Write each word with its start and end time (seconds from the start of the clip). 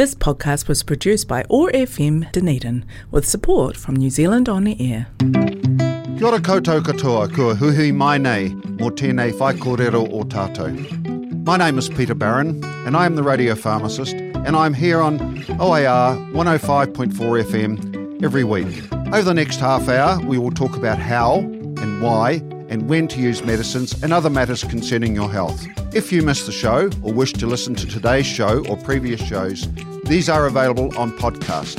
This 0.00 0.14
podcast 0.14 0.66
was 0.66 0.82
produced 0.82 1.28
by 1.28 1.44
OAR 1.50 1.70
FM 1.72 2.32
Dunedin 2.32 2.86
with 3.10 3.28
support 3.28 3.76
from 3.76 3.96
New 3.96 4.08
Zealand 4.08 4.48
On 4.48 4.66
Air. 4.66 5.08
Kia 5.18 6.26
ora 6.26 6.40
koutou 6.40 6.80
katoa, 6.80 7.30
kua 7.34 7.54
huhui 7.54 7.92
mai 7.92 8.16
nei, 8.16 8.48
mō 8.78 8.90
tēnei 8.92 9.38
whai 9.38 9.52
kōrero 9.52 10.10
o 10.10 10.22
tātou. 10.22 11.44
My 11.44 11.58
name 11.58 11.76
is 11.76 11.90
Peter 11.90 12.14
Barron, 12.14 12.64
and 12.86 12.96
I 12.96 13.04
am 13.04 13.14
the 13.14 13.22
radio 13.22 13.54
pharmacist, 13.54 14.14
and 14.14 14.56
I'm 14.56 14.72
here 14.72 15.02
on 15.02 15.20
OAR 15.60 16.16
105.4 16.32 17.44
FM 17.44 18.24
every 18.24 18.42
week. 18.42 18.90
Over 19.12 19.20
the 19.20 19.34
next 19.34 19.60
half 19.60 19.86
hour, 19.86 20.18
we 20.24 20.38
will 20.38 20.50
talk 20.50 20.78
about 20.78 20.98
how 20.98 21.40
and 21.40 22.00
why 22.00 22.42
and 22.70 22.88
when 22.88 23.06
to 23.08 23.20
use 23.20 23.44
medicines 23.44 24.02
and 24.02 24.14
other 24.14 24.30
matters 24.30 24.64
concerning 24.64 25.14
your 25.14 25.30
health. 25.30 25.62
If 25.92 26.12
you 26.12 26.22
missed 26.22 26.46
the 26.46 26.52
show 26.52 26.88
or 27.02 27.12
wish 27.12 27.32
to 27.32 27.48
listen 27.48 27.74
to 27.74 27.84
today's 27.84 28.24
show 28.24 28.64
or 28.68 28.76
previous 28.76 29.20
shows, 29.20 29.68
these 30.04 30.28
are 30.28 30.46
available 30.46 30.96
on 30.96 31.10
podcast. 31.18 31.76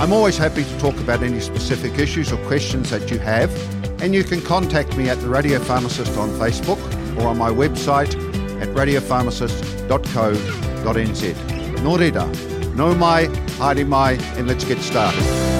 I'm 0.00 0.12
always 0.12 0.38
happy 0.38 0.62
to 0.62 0.78
talk 0.78 0.96
about 0.98 1.24
any 1.24 1.40
specific 1.40 1.98
issues 1.98 2.30
or 2.30 2.36
questions 2.46 2.90
that 2.90 3.10
you 3.10 3.18
have, 3.18 3.50
and 4.00 4.14
you 4.14 4.22
can 4.22 4.40
contact 4.40 4.96
me 4.96 5.08
at 5.08 5.18
the 5.18 5.28
Radio 5.28 5.58
Pharmacist 5.58 6.16
on 6.16 6.28
Facebook 6.38 6.78
or 7.18 7.26
on 7.26 7.36
my 7.36 7.50
website 7.50 8.14
at 8.62 8.68
radiopharmacist.co.nz. 8.68 11.34
Nō 11.78 11.98
reira, 11.98 12.28
no 12.76 12.94
mai, 12.94 13.26
haere 13.58 13.84
mai, 13.84 14.12
and 14.36 14.46
let's 14.46 14.64
get 14.64 14.78
started. 14.78 15.55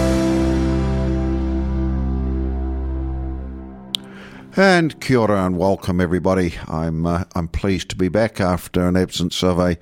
And 4.58 4.98
kia 5.02 5.18
ora 5.18 5.44
and 5.44 5.58
welcome 5.58 6.00
everybody. 6.00 6.54
I'm 6.66 7.04
uh, 7.04 7.24
I'm 7.34 7.46
pleased 7.46 7.90
to 7.90 7.96
be 7.96 8.08
back 8.08 8.40
after 8.40 8.88
an 8.88 8.96
absence 8.96 9.42
of 9.42 9.58
a 9.58 9.76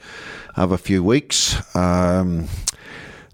of 0.57 0.73
a 0.73 0.79
few 0.79 1.05
weeks. 1.05 1.77
Um, 1.77 2.49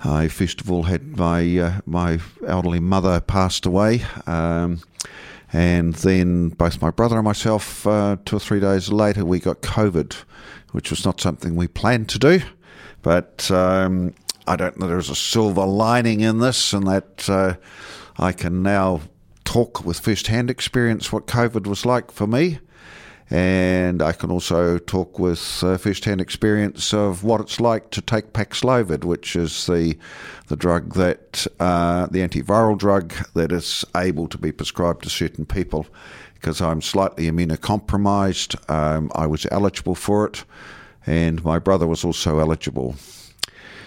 I 0.04 0.28
first 0.28 0.60
of 0.60 0.70
all 0.70 0.82
had 0.82 1.16
my 1.16 1.58
uh, 1.58 1.80
my 1.86 2.18
elderly 2.46 2.78
mother 2.78 3.20
passed 3.22 3.64
away, 3.64 4.04
um, 4.26 4.82
and 5.50 5.94
then 5.94 6.50
both 6.50 6.82
my 6.82 6.90
brother 6.90 7.16
and 7.16 7.24
myself 7.24 7.86
uh, 7.86 8.18
two 8.26 8.36
or 8.36 8.40
three 8.40 8.60
days 8.60 8.92
later 8.92 9.24
we 9.24 9.40
got 9.40 9.62
COVID, 9.62 10.12
which 10.72 10.90
was 10.90 11.06
not 11.06 11.22
something 11.22 11.56
we 11.56 11.68
planned 11.68 12.10
to 12.10 12.18
do, 12.18 12.42
but 13.00 13.50
um, 13.50 14.12
I 14.46 14.56
don't 14.56 14.78
know. 14.78 14.88
There's 14.88 15.08
a 15.08 15.14
silver 15.14 15.64
lining 15.64 16.20
in 16.20 16.40
this, 16.40 16.74
and 16.74 16.86
that 16.86 17.30
uh, 17.30 17.54
I 18.18 18.32
can 18.32 18.62
now 18.62 19.00
talk 19.50 19.84
with 19.84 19.98
first-hand 19.98 20.48
experience 20.48 21.12
what 21.12 21.26
COVID 21.26 21.66
was 21.66 21.84
like 21.84 22.12
for 22.12 22.28
me, 22.28 22.60
and 23.28 24.00
I 24.00 24.12
can 24.12 24.30
also 24.30 24.78
talk 24.78 25.18
with 25.18 25.64
uh, 25.64 25.76
first-hand 25.76 26.20
experience 26.20 26.94
of 26.94 27.24
what 27.24 27.40
it's 27.40 27.58
like 27.58 27.90
to 27.90 28.00
take 28.00 28.32
Paxlovid, 28.32 29.02
which 29.04 29.34
is 29.34 29.66
the 29.66 29.98
the 30.46 30.54
drug 30.54 30.94
that 30.94 31.48
uh, 31.58 32.06
the 32.06 32.20
antiviral 32.20 32.78
drug 32.78 33.12
that 33.34 33.50
is 33.50 33.84
able 33.96 34.28
to 34.28 34.38
be 34.38 34.52
prescribed 34.52 35.02
to 35.02 35.10
certain 35.10 35.44
people. 35.44 35.84
Because 36.34 36.60
I'm 36.60 36.80
slightly 36.80 37.28
immunocompromised, 37.28 38.70
um, 38.70 39.10
I 39.16 39.26
was 39.26 39.46
eligible 39.50 39.96
for 39.96 40.26
it, 40.26 40.44
and 41.06 41.44
my 41.44 41.58
brother 41.58 41.88
was 41.88 42.04
also 42.04 42.38
eligible. 42.38 42.94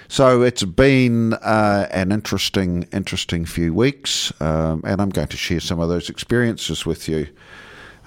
So 0.08 0.42
it's 0.42 0.64
been 0.64 1.34
uh, 1.34 1.88
an 1.92 2.12
interesting, 2.12 2.88
interesting 2.92 3.46
few 3.46 3.73
weeks, 3.73 4.32
um, 4.42 4.82
and 4.86 5.02
I'm 5.02 5.09
going 5.09 5.28
to 5.28 5.38
share 5.38 5.59
some 5.59 5.80
of 5.80 5.90
those 5.90 6.09
experiences 6.09 6.86
with 6.86 7.08
you. 7.08 7.28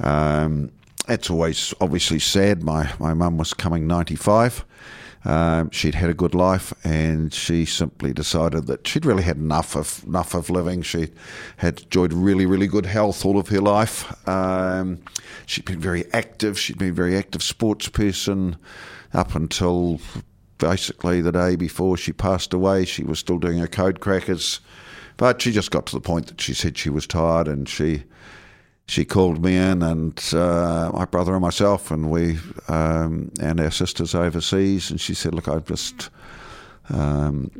Um, 0.01 0.71
it's 1.09 1.31
always 1.31 1.73
obviously 1.81 2.19
sad. 2.19 2.63
My 2.63 2.93
my 2.99 3.15
mum 3.15 3.39
was 3.39 3.55
coming 3.55 3.87
95. 3.87 4.65
Um, 5.25 5.71
she'd 5.71 5.97
had 5.97 6.11
a 6.11 6.15
good 6.15 6.35
life, 6.35 6.73
and 6.85 7.35
she 7.35 7.65
simply 7.65 8.13
decided 8.13 8.67
that 8.69 8.87
she'd 8.87 9.05
really 9.05 9.25
had 9.25 9.39
enough 9.39 9.75
of 9.75 10.05
enough 10.07 10.35
of 10.35 10.51
living. 10.51 10.83
She 10.83 11.09
had 11.57 11.81
enjoyed 11.83 12.13
really, 12.13 12.47
really 12.47 12.69
good 12.69 12.87
health 12.87 13.25
all 13.25 13.39
of 13.39 13.49
her 13.49 13.61
life. 13.61 14.29
Um, 14.29 15.03
she'd 15.47 15.65
been 15.65 15.81
very 15.81 16.05
active. 16.13 16.59
She'd 16.59 16.79
been 16.79 16.91
a 16.91 16.93
very 16.93 17.17
active 17.17 17.43
sports 17.43 17.89
person 17.89 18.57
up 19.13 19.35
until 19.35 20.01
basically 20.59 21.21
the 21.21 21.33
day 21.33 21.57
before 21.57 21.97
she 21.97 22.13
passed 22.13 22.53
away. 22.53 22.85
She 22.85 23.05
was 23.05 23.19
still 23.19 23.39
doing 23.39 23.59
her 23.59 23.67
code 23.67 24.01
crackers, 24.01 24.61
but 25.17 25.41
she 25.43 25.53
just 25.53 25.71
got 25.71 25.87
to 25.87 25.95
the 25.95 26.01
point 26.01 26.27
that 26.29 26.41
she 26.41 26.55
said 26.55 26.79
she 26.79 26.91
was 26.91 27.07
tired, 27.07 27.49
and 27.49 27.69
she 27.69 28.05
she 28.89 29.05
called 29.05 29.43
me 29.43 29.57
in, 29.57 29.83
and 29.83 30.23
uh, 30.33 30.91
my 30.95 31.05
brother 31.05 31.33
and 31.33 31.43
myself, 31.43 31.91
and 31.91 32.11
we 32.11 32.39
um, 32.69 33.31
and 33.41 33.61
our 33.61 33.71
sisters 33.71 34.15
overseas, 34.15 34.91
and 34.91 35.01
she 35.01 35.15
said, 35.15 35.35
"Look, 35.35 35.49
I've 35.49 35.67
just 35.67 36.11
um, 36.91 37.51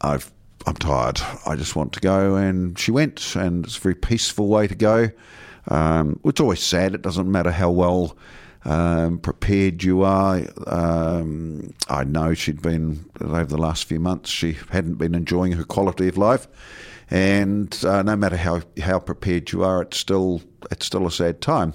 I've." 0.00 0.30
I'm 0.66 0.74
tired. 0.74 1.20
I 1.46 1.54
just 1.56 1.76
want 1.76 1.94
to 1.94 2.00
go. 2.00 2.34
And 2.34 2.78
she 2.78 2.90
went, 2.90 3.36
and 3.36 3.64
it's 3.64 3.78
a 3.78 3.80
very 3.80 3.94
peaceful 3.94 4.48
way 4.48 4.66
to 4.66 4.74
go. 4.74 5.08
Um, 5.68 6.20
it's 6.24 6.40
always 6.40 6.60
sad. 6.60 6.94
It 6.94 7.00
doesn't 7.00 7.30
matter 7.30 7.50
how 7.50 7.70
well 7.70 8.16
um, 8.68 9.18
prepared 9.18 9.82
you 9.82 10.02
are. 10.02 10.42
Um, 10.66 11.72
I 11.88 12.04
know 12.04 12.34
she'd 12.34 12.60
been, 12.60 13.08
over 13.20 13.46
the 13.46 13.56
last 13.56 13.84
few 13.84 13.98
months, 13.98 14.28
she 14.28 14.58
hadn't 14.70 14.96
been 14.96 15.14
enjoying 15.14 15.52
her 15.52 15.64
quality 15.64 16.06
of 16.06 16.18
life. 16.18 16.46
And 17.10 17.74
uh, 17.82 18.02
no 18.02 18.14
matter 18.14 18.36
how, 18.36 18.60
how 18.82 18.98
prepared 18.98 19.50
you 19.52 19.64
are, 19.64 19.80
it's 19.80 19.96
still 19.96 20.42
it's 20.70 20.84
still 20.84 21.06
a 21.06 21.10
sad 21.10 21.40
time. 21.40 21.72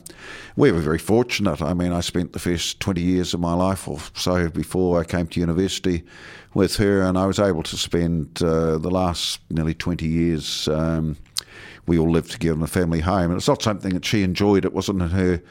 We 0.55 0.71
were 0.71 0.81
very 0.81 0.99
fortunate. 0.99 1.61
I 1.61 1.73
mean, 1.73 1.91
I 1.91 2.01
spent 2.01 2.33
the 2.33 2.39
first 2.39 2.79
20 2.81 3.01
years 3.01 3.33
of 3.33 3.39
my 3.39 3.53
life 3.53 3.87
or 3.87 3.97
so 4.13 4.49
before 4.49 4.99
I 4.99 5.05
came 5.05 5.25
to 5.27 5.39
university 5.39 6.03
with 6.53 6.75
her, 6.75 7.01
and 7.01 7.17
I 7.17 7.25
was 7.25 7.39
able 7.39 7.63
to 7.63 7.77
spend 7.77 8.43
uh, 8.43 8.77
the 8.77 8.91
last 8.91 9.39
nearly 9.49 9.73
20 9.73 10.05
years 10.05 10.67
um, 10.67 11.15
we 11.85 11.97
all 11.97 12.09
lived 12.09 12.31
together 12.31 12.55
in 12.55 12.63
a 12.63 12.67
family 12.67 13.01
home. 13.01 13.31
And 13.31 13.35
it's 13.35 13.47
not 13.47 13.61
something 13.61 13.93
that 13.93 14.05
she 14.05 14.23
enjoyed. 14.23 14.65
It 14.65 14.73
wasn't 14.73 15.01
in 15.01 15.09
her 15.09 15.41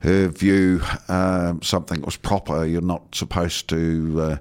her 0.00 0.28
view 0.28 0.82
um, 1.08 1.62
something 1.62 2.00
that 2.00 2.06
was 2.06 2.16
proper. 2.16 2.64
You're 2.64 2.80
not 2.80 3.14
supposed 3.14 3.68
to. 3.68 4.20
Uh, 4.20 4.36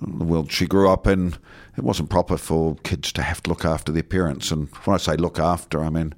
the 0.00 0.24
world 0.24 0.52
she 0.52 0.66
grew 0.66 0.88
up 0.88 1.08
in, 1.08 1.34
it 1.76 1.82
wasn't 1.82 2.08
proper 2.08 2.36
for 2.36 2.76
kids 2.84 3.12
to 3.12 3.22
have 3.22 3.42
to 3.42 3.50
look 3.50 3.64
after 3.64 3.90
their 3.90 4.02
parents. 4.04 4.52
And 4.52 4.68
when 4.84 4.94
I 4.94 4.98
say 4.98 5.16
look 5.16 5.38
after, 5.40 5.82
I 5.82 5.90
mean 5.90 6.14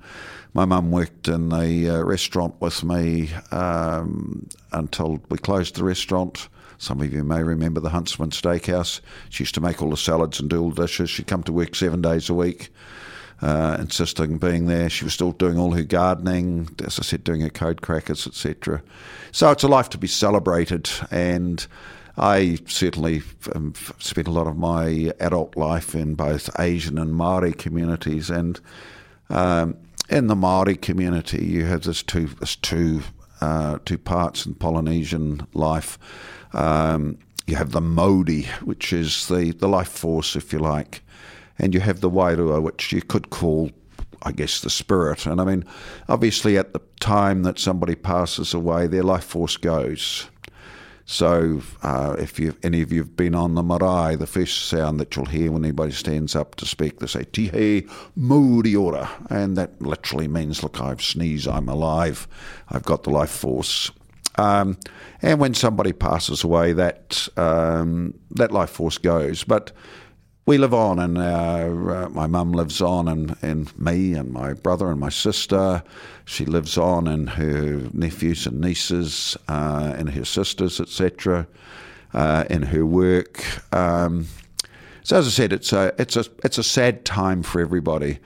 my 0.53 0.65
mum 0.65 0.91
worked 0.91 1.29
in 1.29 1.53
a 1.53 1.89
uh, 1.89 2.03
restaurant 2.03 2.55
with 2.61 2.83
me 2.83 3.31
um, 3.53 4.49
until 4.73 5.23
we 5.31 5.39
closed 5.39 5.77
the 5.77 5.85
restaurant. 5.85 6.49
Some 6.79 7.01
of 7.01 7.13
you 7.13 7.25
may 7.25 7.43
remember 7.43 7.81
the 7.81 7.91
Huntsman 7.91 8.31
Steakhouse. 8.31 9.01
She 9.29 9.45
used 9.45 9.55
to 9.55 9.61
make 9.61 9.81
all 9.81 9.91
the 9.91 9.97
salads 9.97 10.41
and 10.41 10.49
do 10.49 10.63
all 10.63 10.71
the 10.71 10.83
dishes. 10.83 11.11
She'd 11.11 11.27
come 11.27 11.43
to 11.45 11.53
work 11.53 11.75
seven 11.75 12.03
days 12.03 12.29
a 12.29 12.35
week 12.35 12.71
uh, 13.43 13.77
insisting 13.81 14.39
being 14.39 14.67
there. 14.67 14.91
She 14.91 15.05
was 15.05 15.15
still 15.15 15.33
doing 15.33 15.59
all 15.59 15.73
her 15.73 15.83
gardening, 15.83 16.69
as 16.84 16.99
I 16.99 17.03
said, 17.03 17.25
doing 17.25 17.41
her 17.41 17.51
code 17.51 17.83
crackers, 17.83 18.27
etc. 18.27 18.83
So 19.33 19.51
it's 19.51 19.62
a 19.62 19.69
life 19.69 19.89
to 19.91 19.99
be 19.99 20.06
celebrated, 20.06 20.91
and 21.11 21.67
I 22.17 22.59
certainly 22.67 23.23
um, 23.55 23.75
spent 23.99 24.28
a 24.28 24.33
lot 24.33 24.47
of 24.47 24.56
my 24.56 25.12
adult 25.21 25.56
life 25.56 25.95
in 25.95 26.15
both 26.15 26.51
Asian 26.59 26.99
and 26.99 27.15
Maori 27.15 27.53
communities, 27.53 28.31
and 28.31 28.61
um, 29.31 29.77
in 30.09 30.27
the 30.27 30.37
Maori 30.37 30.77
community, 30.77 31.45
you 31.45 31.65
have 31.65 31.83
this 31.83 32.03
two 32.03 32.27
this 32.27 32.57
two 32.57 33.03
uh, 33.41 33.78
two 33.84 33.99
parts 33.99 34.45
in 34.45 34.55
Polynesian 34.55 35.47
life. 35.55 35.99
Um, 36.53 37.19
you 37.47 37.57
have 37.57 37.72
the 37.72 37.81
Mauri, 37.81 38.43
which 38.62 38.93
is 38.93 39.27
the, 39.28 39.53
the 39.53 39.69
life 39.69 39.89
force, 39.89 40.37
if 40.37 40.53
you 40.53 40.59
like, 40.59 41.03
and 41.60 41.75
you 41.75 41.81
have 41.81 42.00
the 42.00 42.10
Wairua, 42.10 42.62
which 42.62 42.93
you 42.93 43.03
could 43.03 43.31
call, 43.31 43.71
I 44.22 44.32
guess, 44.32 44.60
the 44.60 44.71
spirit. 44.71 45.26
And 45.26 45.41
I 45.41 45.44
mean, 45.44 45.65
obviously, 46.09 46.59
at 46.59 46.72
the 46.72 46.81
time 46.98 47.43
that 47.43 47.59
somebody 47.59 47.94
passes 47.94 48.54
away, 48.54 48.87
their 48.87 49.03
life 49.03 49.25
force 49.25 49.56
goes. 49.56 50.26
So, 51.04 51.60
uh, 51.82 52.15
if 52.19 52.38
you 52.38 52.56
any 52.62 52.82
of 52.82 52.93
you 52.93 53.00
have 53.00 53.16
been 53.16 53.34
on 53.34 53.56
the 53.56 53.65
marae, 53.65 54.15
the 54.15 54.28
first 54.28 54.69
sound 54.69 55.00
that 55.00 55.16
you'll 55.16 55.26
hear 55.26 55.51
when 55.51 55.65
anybody 55.65 55.92
stands 55.92 56.36
up 56.36 56.54
to 56.57 56.66
speak, 56.66 57.01
they 57.01 57.09
say 57.09 57.24
"Tihe 57.24 57.91
Muriora," 58.16 59.09
and 59.28 59.56
that 59.56 59.83
literally 59.83 60.28
means, 60.28 60.63
"Look, 60.63 60.80
I've 60.80 61.03
sneezed, 61.03 61.48
I'm 61.48 61.68
alive, 61.68 62.28
I've 62.68 62.84
got 62.84 63.03
the 63.03 63.10
life 63.10 63.30
force." 63.30 63.91
Um, 64.36 64.78
and 65.21 65.41
when 65.41 65.54
somebody 65.54 65.92
passes 65.92 66.45
away, 66.45 66.72
that 66.74 67.28
um, 67.36 68.15
that 68.30 68.53
life 68.53 68.71
force 68.71 68.97
goes. 68.97 69.42
But 69.42 69.72
we 70.47 70.59
live 70.59 70.75
on, 70.75 70.98
and 70.98 71.19
uh, 71.19 72.09
my 72.10 72.27
mum 72.27 72.53
lives 72.53 72.81
on, 72.81 73.09
and, 73.09 73.37
and 73.42 73.78
me 73.78 74.15
and 74.15 74.33
my 74.33 74.54
brother 74.54 74.91
and 74.91 74.98
my 74.98 75.09
sister. 75.09 75.83
She 76.25 76.45
lives 76.45 76.78
on, 76.78 77.07
and 77.07 77.31
her 77.31 77.89
nephews 77.92 78.47
and 78.47 78.60
nieces, 78.60 79.37
uh, 79.48 79.95
and 79.97 80.10
her 80.10 80.25
sisters, 80.25 80.81
etc., 80.81 81.47
uh, 82.15 82.45
in 82.51 82.63
her 82.63 82.84
work. 82.87 83.45
Um, 83.75 84.27
so, 85.03 85.19
as 85.19 85.27
I 85.27 85.31
said, 85.31 85.53
it's 85.53 85.72
a 85.72 85.95
it's 85.98 86.16
a 86.16 86.25
it's 86.45 86.59
a 86.59 86.65
sad 86.65 87.04
time 87.04 87.42
for 87.42 87.60
everybody, 87.60 88.19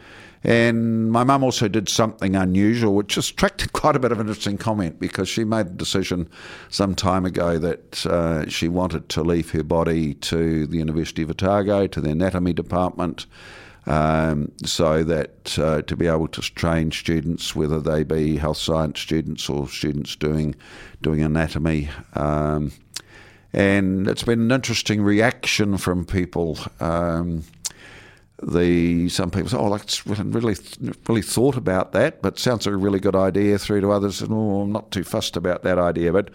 And 0.45 1.11
my 1.11 1.25
mum 1.25 1.43
also 1.43 1.69
did 1.69 1.89
something 1.89 2.37
unusual, 2.37 2.95
which 2.95 3.17
attracted 3.17 3.73
quite 3.73 3.97
a 3.97 3.99
bit 3.99 4.13
of 4.13 4.21
interesting 4.21 4.59
comment 4.59 5.01
because 5.01 5.29
she 5.29 5.43
made 5.43 5.67
a 5.67 5.71
decision 5.71 6.29
some 6.69 6.95
time 6.95 7.25
ago 7.25 7.59
that 7.59 8.05
uh, 8.07 8.47
she 8.49 8.69
wanted 8.69 9.09
to 9.11 9.23
leave 9.23 9.51
her 9.53 9.63
body 9.63 10.15
to 10.15 10.67
the 10.67 10.77
University 10.77 11.23
of 11.23 11.31
Otago, 11.31 11.87
to 11.87 12.01
the 12.01 12.11
anatomy 12.11 12.53
department, 12.53 13.27
um, 13.87 14.53
so 14.65 15.03
that 15.05 15.59
uh, 15.59 15.83
to 15.83 15.97
be 15.97 16.07
able 16.07 16.29
to 16.29 16.41
train 16.43 16.91
students, 16.91 17.55
whether 17.55 17.81
they 17.81 18.03
be 18.03 18.37
health 18.37 18.59
science 18.59 19.01
students 19.01 19.49
or 19.49 19.69
students 19.69 20.15
doing 20.17 20.55
doing 21.01 21.23
anatomy. 21.23 21.89
Um, 22.15 22.73
and 23.55 24.09
it's 24.09 24.25
been 24.25 24.41
an 24.41 24.51
interesting 24.51 25.01
reaction 25.01 25.79
from 25.79 26.05
people. 26.05 26.59
Um, 26.81 27.45
the 28.43 29.09
some 29.09 29.31
people 29.31 29.49
say, 29.49 29.57
"Oh, 29.57 29.69
like 29.69 29.89
really, 30.05 30.57
really 31.09 31.23
thought 31.23 31.57
about 31.57 31.93
that," 31.93 32.21
but 32.21 32.39
sounds 32.39 32.67
like 32.67 32.75
a 32.75 32.77
really 32.77 32.99
good 32.99 33.15
idea. 33.15 33.59
Through 33.59 33.83
to 33.83 33.93
others, 33.93 34.21
and 34.23 34.33
oh, 34.33 34.63
I'm 34.63 34.73
not 34.73 34.91
too 34.91 35.05
fussed 35.05 35.37
about 35.37 35.63
that 35.63 35.79
idea. 35.79 36.13
But 36.13 36.31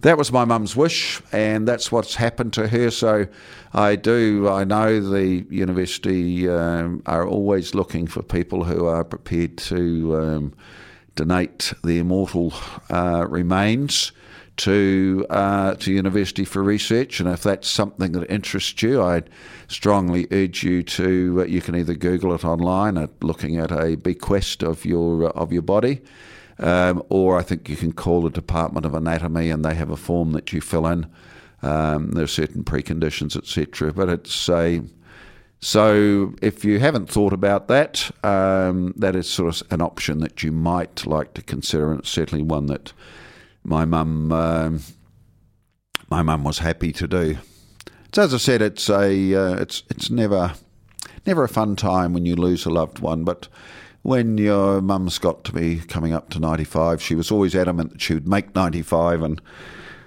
that 0.00 0.18
was 0.18 0.32
my 0.32 0.44
mum's 0.44 0.74
wish, 0.74 1.22
and 1.32 1.66
that's 1.66 1.92
what's 1.92 2.16
happened 2.16 2.52
to 2.54 2.68
her. 2.68 2.90
So 2.90 3.26
I 3.72 3.94
do. 3.94 4.48
I 4.48 4.64
know 4.64 5.00
the 5.00 5.46
university 5.48 6.48
um, 6.48 7.02
are 7.06 7.26
always 7.26 7.74
looking 7.74 8.08
for 8.08 8.22
people 8.22 8.64
who 8.64 8.86
are 8.86 9.04
prepared 9.04 9.56
to 9.58 10.16
um, 10.16 10.54
donate 11.14 11.72
their 11.84 12.02
mortal 12.02 12.52
uh, 12.90 13.26
remains 13.28 14.10
to 14.56 15.26
uh, 15.30 15.74
to 15.74 15.92
university 15.92 16.44
for 16.44 16.62
research, 16.62 17.20
and 17.20 17.28
if 17.28 17.42
that's 17.42 17.68
something 17.68 18.12
that 18.12 18.30
interests 18.30 18.82
you, 18.82 19.02
I'd 19.02 19.28
strongly 19.68 20.26
urge 20.30 20.62
you 20.62 20.82
to. 20.82 21.42
Uh, 21.42 21.44
you 21.44 21.60
can 21.60 21.74
either 21.74 21.94
Google 21.94 22.34
it 22.34 22.44
online 22.44 22.96
at 22.96 23.10
looking 23.22 23.56
at 23.56 23.72
a 23.72 23.96
bequest 23.96 24.62
of 24.62 24.84
your 24.84 25.26
uh, 25.26 25.30
of 25.30 25.52
your 25.52 25.62
body, 25.62 26.00
um, 26.58 27.02
or 27.08 27.38
I 27.38 27.42
think 27.42 27.68
you 27.68 27.76
can 27.76 27.92
call 27.92 28.22
the 28.22 28.30
Department 28.30 28.86
of 28.86 28.94
Anatomy, 28.94 29.50
and 29.50 29.64
they 29.64 29.74
have 29.74 29.90
a 29.90 29.96
form 29.96 30.32
that 30.32 30.52
you 30.52 30.60
fill 30.60 30.86
in. 30.86 31.06
Um, 31.62 32.12
there 32.12 32.24
are 32.24 32.28
certain 32.28 32.62
preconditions, 32.62 33.36
etc. 33.36 33.92
But 33.92 34.08
it's 34.08 34.48
a 34.48 34.82
so 35.64 36.34
if 36.42 36.62
you 36.62 36.78
haven't 36.78 37.08
thought 37.08 37.32
about 37.32 37.68
that, 37.68 38.10
um, 38.22 38.92
that 38.96 39.16
is 39.16 39.28
sort 39.28 39.62
of 39.62 39.72
an 39.72 39.80
option 39.80 40.18
that 40.18 40.42
you 40.42 40.52
might 40.52 41.06
like 41.06 41.32
to 41.34 41.42
consider, 41.42 41.90
and 41.90 42.00
it's 42.00 42.10
certainly 42.10 42.44
one 42.44 42.66
that 42.66 42.92
my 43.64 43.84
mum 43.84 44.30
um, 44.32 44.80
my 46.10 46.22
mum 46.22 46.44
was 46.44 46.58
happy 46.58 46.92
to 46.92 47.08
do. 47.08 47.38
So 48.12 48.22
as 48.22 48.34
I 48.34 48.36
said, 48.36 48.62
it's 48.62 48.88
a 48.88 49.34
uh, 49.34 49.54
it's 49.56 49.82
it's 49.90 50.10
never 50.10 50.52
never 51.26 51.44
a 51.44 51.48
fun 51.48 51.74
time 51.76 52.12
when 52.12 52.26
you 52.26 52.36
lose 52.36 52.66
a 52.66 52.70
loved 52.70 52.98
one, 53.00 53.24
but 53.24 53.48
when 54.02 54.36
your 54.36 54.82
mum's 54.82 55.18
got 55.18 55.44
to 55.44 55.52
be 55.52 55.78
coming 55.78 56.12
up 56.12 56.28
to 56.28 56.38
95, 56.38 57.00
she 57.00 57.14
was 57.14 57.30
always 57.30 57.54
adamant 57.54 57.92
that 57.92 58.02
she 58.02 58.12
would 58.12 58.28
make 58.28 58.54
95 58.54 59.22
and 59.22 59.40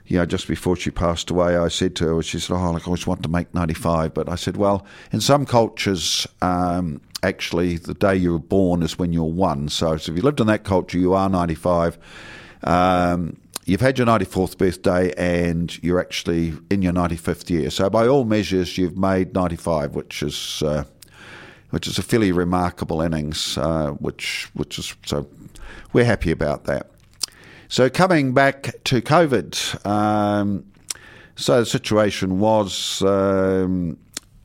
you 0.08 0.18
know, 0.18 0.26
just 0.26 0.48
before 0.48 0.78
she 0.78 0.90
passed 0.90 1.30
away, 1.30 1.58
I 1.58 1.68
said 1.68 1.96
to 1.98 2.16
her, 2.16 2.24
she 2.24 2.40
said, 2.40 2.54
Oh, 2.54 2.58
I 2.58 2.80
always 2.86 3.06
want 3.06 3.24
to 3.24 3.30
make 3.30 3.54
95. 3.54 4.14
But 4.14 4.30
I 4.30 4.36
said, 4.36 4.56
Well, 4.56 4.86
in 5.12 5.20
some 5.20 5.46
cultures, 5.46 6.26
um, 6.42 7.02
actually, 7.24 7.76
the 7.76 7.94
day 7.94 8.16
you 8.16 8.32
were 8.32 8.40
born 8.40 8.84
is 8.84 8.98
when 8.98 9.12
you're 9.12 9.26
one. 9.26 9.68
So, 9.68 9.98
so 9.98 10.12
if 10.12 10.18
you 10.18 10.24
lived 10.24 10.40
in 10.40 10.48
that 10.48 10.64
culture, 10.64 10.98
you 10.98 11.14
are 11.14 11.28
95. 11.28 11.98
Um, 12.64 13.36
you've 13.68 13.82
had 13.82 13.98
your 13.98 14.08
94th 14.08 14.58
birthday 14.58 15.14
and 15.18 15.82
you're 15.84 16.00
actually 16.00 16.54
in 16.72 16.82
your 16.82 16.94
95th 16.94 17.50
year. 17.50 17.70
So 17.70 17.90
by 17.90 18.08
all 18.08 18.24
measures, 18.24 18.78
you've 18.78 18.98
made 18.98 19.36
95, 19.36 19.94
which 19.94 20.24
is 20.24 20.64
uh, 20.66 20.86
which 21.72 21.86
is 21.86 21.98
a 21.98 22.02
fairly 22.02 22.32
remarkable 22.32 23.02
innings. 23.02 23.58
Uh, 23.58 23.92
which 24.00 24.50
which 24.54 24.80
is 24.80 24.96
so 25.06 25.28
we're 25.94 26.06
happy 26.06 26.32
about 26.32 26.64
that. 26.64 26.90
So 27.68 27.90
coming 27.90 28.34
back 28.34 28.74
to 28.86 29.02
COVID, 29.02 29.86
um, 29.86 30.66
so 31.36 31.60
the 31.60 31.66
situation 31.66 32.40
was. 32.40 33.02
Um, 33.04 33.98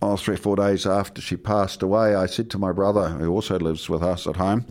oh, 0.04 0.16
three 0.16 0.34
or 0.34 0.38
four 0.38 0.56
days 0.56 0.84
after 0.84 1.22
she 1.22 1.36
passed 1.36 1.80
away, 1.80 2.16
I 2.16 2.26
said 2.26 2.50
to 2.50 2.58
my 2.58 2.72
brother, 2.72 3.08
who 3.10 3.30
also 3.30 3.56
lives 3.56 3.88
with 3.88 4.02
us 4.02 4.26
at 4.26 4.34
home, 4.34 4.66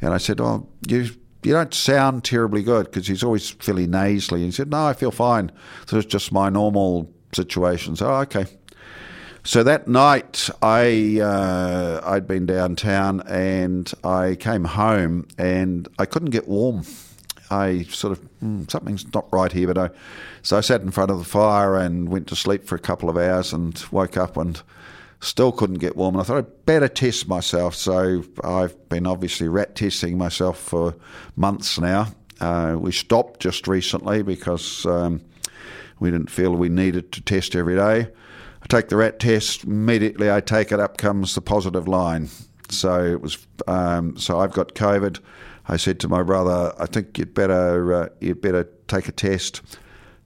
and 0.00 0.12
I 0.12 0.18
said, 0.18 0.40
"Oh, 0.40 0.66
you 0.88 1.10
you 1.42 1.52
don't 1.52 1.74
sound 1.74 2.24
terribly 2.24 2.62
good 2.62 2.86
because 2.86 3.06
he's 3.06 3.22
always 3.22 3.50
feeling 3.50 3.90
nasally. 3.90 4.44
He 4.44 4.50
said, 4.50 4.70
No, 4.70 4.86
I 4.86 4.92
feel 4.92 5.10
fine. 5.10 5.50
So 5.86 5.98
it's 5.98 6.06
just 6.06 6.32
my 6.32 6.48
normal 6.48 7.10
situation. 7.32 7.96
So, 7.96 8.08
okay. 8.16 8.46
So 9.44 9.64
that 9.64 9.88
night, 9.88 10.48
I 10.62 11.18
uh, 11.20 12.00
I'd 12.04 12.28
been 12.28 12.46
downtown 12.46 13.22
and 13.22 13.92
I 14.04 14.36
came 14.36 14.64
home 14.64 15.26
and 15.36 15.88
I 15.98 16.06
couldn't 16.06 16.30
get 16.30 16.46
warm. 16.46 16.84
I 17.50 17.82
sort 17.90 18.12
of 18.12 18.40
mm, 18.40 18.70
something's 18.70 19.12
not 19.12 19.26
right 19.32 19.50
here, 19.50 19.66
but 19.66 19.78
I 19.78 19.90
so 20.42 20.58
I 20.58 20.60
sat 20.60 20.80
in 20.82 20.92
front 20.92 21.10
of 21.10 21.18
the 21.18 21.24
fire 21.24 21.76
and 21.76 22.08
went 22.08 22.28
to 22.28 22.36
sleep 22.36 22.64
for 22.64 22.76
a 22.76 22.78
couple 22.78 23.10
of 23.10 23.16
hours 23.16 23.52
and 23.52 23.84
woke 23.90 24.16
up 24.16 24.36
and 24.36 24.62
Still 25.22 25.52
couldn't 25.52 25.78
get 25.78 25.96
warm, 25.96 26.16
and 26.16 26.20
I 26.20 26.24
thought 26.24 26.38
I'd 26.38 26.66
better 26.66 26.88
test 26.88 27.28
myself. 27.28 27.76
So 27.76 28.24
I've 28.42 28.88
been 28.88 29.06
obviously 29.06 29.46
RAT 29.46 29.76
testing 29.76 30.18
myself 30.18 30.58
for 30.58 30.96
months 31.36 31.78
now. 31.78 32.08
Uh, 32.40 32.76
we 32.76 32.90
stopped 32.90 33.38
just 33.38 33.68
recently 33.68 34.22
because 34.22 34.84
um, 34.84 35.20
we 36.00 36.10
didn't 36.10 36.28
feel 36.28 36.56
we 36.56 36.68
needed 36.68 37.12
to 37.12 37.20
test 37.20 37.54
every 37.54 37.76
day. 37.76 38.08
I 38.62 38.66
take 38.66 38.88
the 38.88 38.96
RAT 38.96 39.20
test 39.20 39.62
immediately. 39.62 40.28
I 40.28 40.40
take 40.40 40.72
it 40.72 40.80
up 40.80 40.98
comes 40.98 41.36
the 41.36 41.40
positive 41.40 41.86
line. 41.86 42.28
So 42.68 43.04
it 43.04 43.20
was. 43.20 43.46
Um, 43.68 44.16
so 44.16 44.40
I've 44.40 44.52
got 44.52 44.74
COVID. 44.74 45.20
I 45.68 45.76
said 45.76 46.00
to 46.00 46.08
my 46.08 46.24
brother, 46.24 46.74
I 46.80 46.86
think 46.86 47.16
you'd 47.16 47.32
better 47.32 47.94
uh, 47.94 48.08
you'd 48.20 48.40
better 48.40 48.68
take 48.88 49.06
a 49.06 49.12
test 49.12 49.62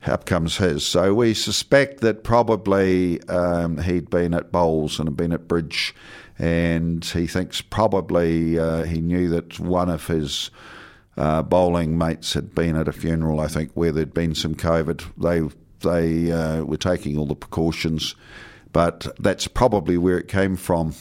up 0.04 0.26
comes 0.26 0.56
his. 0.58 0.86
So 0.86 1.14
we 1.14 1.34
suspect 1.34 2.00
that 2.00 2.24
probably 2.24 3.22
um, 3.28 3.78
he'd 3.78 4.10
been 4.10 4.34
at 4.34 4.52
bowls 4.52 4.98
and 4.98 5.08
had 5.08 5.16
been 5.16 5.32
at 5.32 5.48
bridge, 5.48 5.94
and 6.38 7.04
he 7.04 7.26
thinks 7.26 7.60
probably 7.60 8.58
uh, 8.58 8.84
he 8.84 9.00
knew 9.00 9.28
that 9.30 9.58
one 9.58 9.88
of 9.88 10.06
his 10.06 10.50
uh, 11.16 11.42
bowling 11.42 11.96
mates 11.96 12.34
had 12.34 12.54
been 12.54 12.76
at 12.76 12.88
a 12.88 12.92
funeral. 12.92 13.40
I 13.40 13.48
think 13.48 13.72
where 13.74 13.92
there'd 13.92 14.14
been 14.14 14.34
some 14.34 14.54
COVID. 14.54 15.04
They 15.16 15.56
they 15.80 16.32
uh, 16.32 16.64
were 16.64 16.76
taking 16.76 17.18
all 17.18 17.26
the 17.26 17.34
precautions, 17.34 18.14
but 18.72 19.06
that's 19.18 19.48
probably 19.48 19.98
where 19.98 20.18
it 20.18 20.28
came 20.28 20.56
from. 20.56 20.94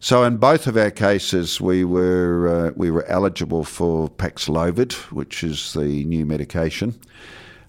So 0.00 0.24
in 0.24 0.38
both 0.38 0.66
of 0.66 0.76
our 0.76 0.90
cases, 0.90 1.60
we 1.60 1.84
were 1.84 2.48
uh, 2.68 2.72
we 2.76 2.90
were 2.90 3.06
eligible 3.06 3.64
for 3.64 4.08
Paxlovid, 4.08 4.92
which 5.12 5.44
is 5.44 5.72
the 5.74 6.04
new 6.04 6.26
medication. 6.26 6.98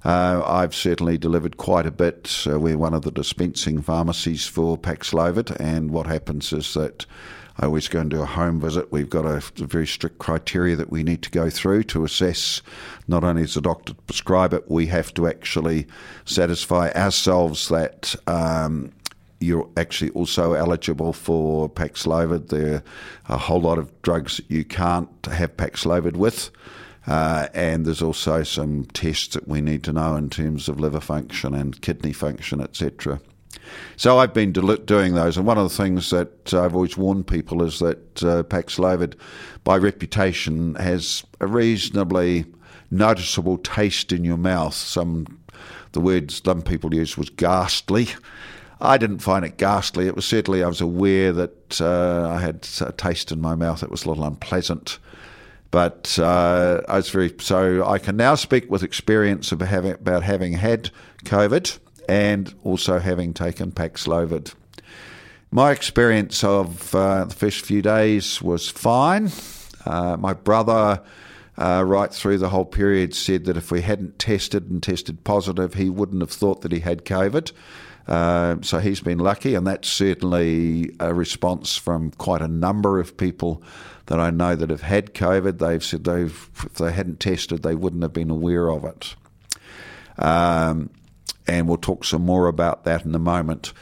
Uh, 0.03 0.44
I've 0.45 0.75
certainly 0.75 1.17
delivered 1.17 1.57
quite 1.57 1.85
a 1.85 1.91
bit. 1.91 2.45
Uh, 2.45 2.59
we're 2.59 2.77
one 2.77 2.94
of 2.94 3.03
the 3.03 3.11
dispensing 3.11 3.81
pharmacies 3.81 4.45
for 4.45 4.77
Paxlovid, 4.77 5.55
and 5.59 5.91
what 5.91 6.07
happens 6.07 6.51
is 6.51 6.73
that 6.73 7.06
I 7.57 7.66
always 7.66 7.87
go 7.87 7.99
and 7.99 8.09
do 8.09 8.21
a 8.21 8.25
home 8.25 8.59
visit. 8.59 8.92
We've 8.92 9.09
got 9.09 9.25
a, 9.25 9.37
a, 9.37 9.66
very 9.66 9.87
strict 9.87 10.18
criteria 10.18 10.75
that 10.75 10.92
we 10.92 11.04
need 11.04 11.21
to 11.21 11.30
go 11.30 11.49
through 11.49 11.83
to 11.83 12.04
assess 12.04 12.61
not 13.07 13.23
only 13.23 13.44
does 13.44 13.54
the 13.54 13.61
doctor 13.61 13.94
prescribe 13.94 14.54
it, 14.54 14.69
we 14.69 14.87
have 14.87 15.13
to 15.13 15.28
actually 15.28 15.87
satisfy 16.25 16.89
ourselves 16.92 17.69
that 17.69 18.16
um, 18.28 18.92
you're 19.39 19.69
actually 19.78 20.09
also 20.11 20.54
eligible 20.54 21.13
for 21.13 21.69
Paxlovid. 21.69 22.49
There 22.49 22.83
are 23.30 23.35
a 23.35 23.37
whole 23.37 23.61
lot 23.61 23.78
of 23.78 24.01
drugs 24.01 24.37
that 24.37 24.49
you 24.49 24.66
can't 24.66 25.09
have 25.28 25.56
Paxlovid 25.56 26.18
with. 26.18 26.49
Uh, 27.06 27.48
and 27.54 27.86
there's 27.86 28.02
also 28.02 28.44
some 28.44 28.86
tests 28.94 29.33
that 29.33 29.48
we 29.48 29.62
need 29.62 29.83
to 29.83 29.94
know 29.94 30.16
in 30.16 30.30
terms 30.30 30.69
of 30.69 30.80
liver 30.80 31.02
function 31.02 31.54
and 31.54 31.81
kidney 31.81 32.14
function, 32.14 32.62
etc. 32.62 33.19
So 33.98 34.19
I've 34.19 34.33
been 34.33 34.52
doing 34.52 35.14
those, 35.14 35.38
and 35.38 35.45
one 35.45 35.57
of 35.57 35.69
the 35.69 35.76
things 35.76 36.10
that 36.10 36.54
I've 36.54 36.76
always 36.76 36.98
warned 36.98 37.28
people 37.28 37.64
is 37.64 37.80
that 37.80 38.24
uh, 38.24 38.44
Paxlovid, 38.44 39.16
by 39.64 39.78
reputation, 39.78 40.76
has 40.76 41.24
a 41.40 41.48
reasonably 41.48 42.45
noticeable 42.92 43.57
taste 43.57 44.12
in 44.12 44.24
your 44.24 44.38
mouth. 44.38 44.74
Some 44.74 45.40
the 45.92 46.02
word 46.02 46.31
some 46.31 46.62
people 46.62 46.94
used 46.94 47.18
was 47.18 47.30
ghastly. 47.30 48.10
I 48.81 48.98
didn't 48.98 49.19
find 49.19 49.45
it 49.45 49.57
ghastly. 49.57 50.07
It 50.07 50.16
was 50.16 50.26
certainly 50.26 50.64
I 50.64 50.68
was 50.68 50.81
aware 50.81 51.31
that 51.31 51.80
uh, 51.80 52.30
I 52.30 52.40
had 52.40 52.68
a 52.81 52.92
taste 52.92 53.31
in 53.31 53.40
my 53.40 53.56
mouth 53.56 53.83
It 53.83 53.92
was 53.92 54.04
a 54.04 54.10
little 54.10 54.26
unpleasant. 54.26 55.00
But 55.73 56.19
uh, 56.19 56.81
I 56.87 56.97
was 56.97 57.09
very 57.09 57.33
so 57.39 57.83
I 57.83 57.97
can 57.97 58.15
now 58.15 58.35
speak 58.35 58.69
with 58.69 58.83
experience 58.83 59.51
about 59.51 59.69
having, 59.69 59.94
about 59.94 60.21
having 60.21 60.53
had 60.53 60.92
COVID 61.25 61.80
and 62.07 62.53
also 62.63 62.99
having 62.99 63.33
taken 63.33 63.71
Paxlovid. 63.71 64.53
My 65.49 65.71
experience 65.71 66.44
of 66.44 66.94
uh, 66.94 67.25
the 67.25 67.33
first 67.33 67.65
few 67.65 67.81
days 67.81 68.39
was 68.39 68.69
fine. 68.69 69.31
Uh, 69.83 70.15
my 70.15 70.33
brother, 70.33 71.01
uh, 71.57 71.83
right 71.83 72.13
through 72.13 72.37
the 72.37 72.49
whole 72.49 72.65
period, 72.65 73.15
said 73.15 73.45
that 73.45 73.57
if 73.57 73.71
we 73.71 73.81
hadn't 73.81 74.19
tested 74.19 74.69
and 74.69 74.83
tested 74.83 75.23
positive, 75.23 75.73
he 75.73 75.89
wouldn't 75.89 76.21
have 76.21 76.30
thought 76.30 76.61
that 76.61 76.71
he 76.71 76.81
had 76.81 77.03
COVID. 77.03 77.51
Uh, 78.07 78.57
so 78.61 78.77
he's 78.77 79.01
been 79.01 79.18
lucky, 79.18 79.56
and 79.56 79.65
that's 79.65 79.87
certainly 79.87 80.92
a 80.99 81.15
response 81.15 81.75
from 81.75 82.11
quite 82.11 82.44
a 82.44 82.47
number 82.47 82.99
of 82.99 83.18
people 83.18 83.63
that 84.07 84.19
I 84.19 84.30
know 84.30 84.56
that 84.56 84.69
have 84.69 84.81
had 84.81 85.14
COVID. 85.14 85.60
They've 85.60 85.83
said 85.83 86.04
they've, 86.04 86.50
if 86.64 86.74
they 86.76 86.92
hadn't 86.92 87.19
tested, 87.19 87.64
they 87.64 87.76
wouldn't 87.76 88.04
have 88.04 88.14
been 88.14 88.30
aware 88.30 88.69
of 88.69 88.83
it. 88.86 89.16
Um, 90.18 90.90
and 91.48 91.68
we'll 91.68 91.78
talk 91.78 92.06
some 92.06 92.26
more 92.26 92.48
about 92.48 92.83
that 92.83 93.06
in 93.06 93.16
a 93.16 93.19
moment. 93.19 93.74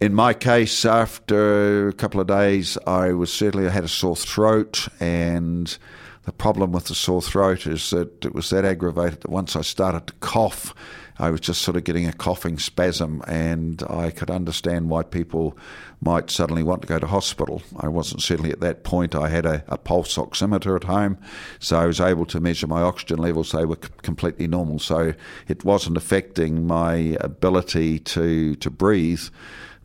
In 0.00 0.14
my 0.14 0.32
case, 0.32 0.84
after 0.84 1.88
a 1.88 1.92
couple 1.92 2.20
of 2.20 2.28
days, 2.28 2.78
I 2.86 3.12
was 3.12 3.32
certainly 3.32 3.66
I 3.66 3.70
had 3.70 3.84
a 3.84 3.88
sore 3.88 4.14
throat, 4.14 4.86
and 5.00 5.76
the 6.24 6.32
problem 6.32 6.72
with 6.72 6.84
the 6.84 6.94
sore 6.94 7.22
throat 7.22 7.66
is 7.66 7.90
that 7.90 8.24
it 8.24 8.34
was 8.34 8.50
that 8.50 8.64
aggravated 8.64 9.22
that 9.22 9.30
once 9.30 9.56
I 9.56 9.62
started 9.62 10.06
to 10.06 10.12
cough, 10.20 10.74
I 11.18 11.30
was 11.30 11.40
just 11.40 11.62
sort 11.62 11.76
of 11.76 11.84
getting 11.84 12.06
a 12.06 12.12
coughing 12.12 12.58
spasm, 12.58 13.22
and 13.26 13.82
I 13.90 14.10
could 14.10 14.30
understand 14.30 14.88
why 14.88 15.02
people 15.02 15.56
might 16.00 16.30
suddenly 16.30 16.62
want 16.62 16.82
to 16.82 16.88
go 16.88 16.98
to 16.98 17.06
hospital. 17.06 17.62
I 17.76 17.88
wasn't 17.88 18.22
certainly 18.22 18.52
at 18.52 18.60
that 18.60 18.84
point. 18.84 19.14
I 19.14 19.28
had 19.28 19.44
a, 19.44 19.64
a 19.66 19.76
pulse 19.76 20.16
oximeter 20.16 20.76
at 20.76 20.84
home, 20.84 21.18
so 21.58 21.78
I 21.78 21.86
was 21.86 22.00
able 22.00 22.24
to 22.26 22.40
measure 22.40 22.68
my 22.68 22.82
oxygen 22.82 23.18
levels. 23.18 23.50
They 23.50 23.64
were 23.64 23.78
c- 23.82 23.90
completely 24.02 24.46
normal, 24.46 24.78
so 24.78 25.14
it 25.48 25.64
wasn't 25.64 25.96
affecting 25.96 26.66
my 26.66 27.16
ability 27.20 27.98
to 28.00 28.54
to 28.54 28.70
breathe. 28.70 29.28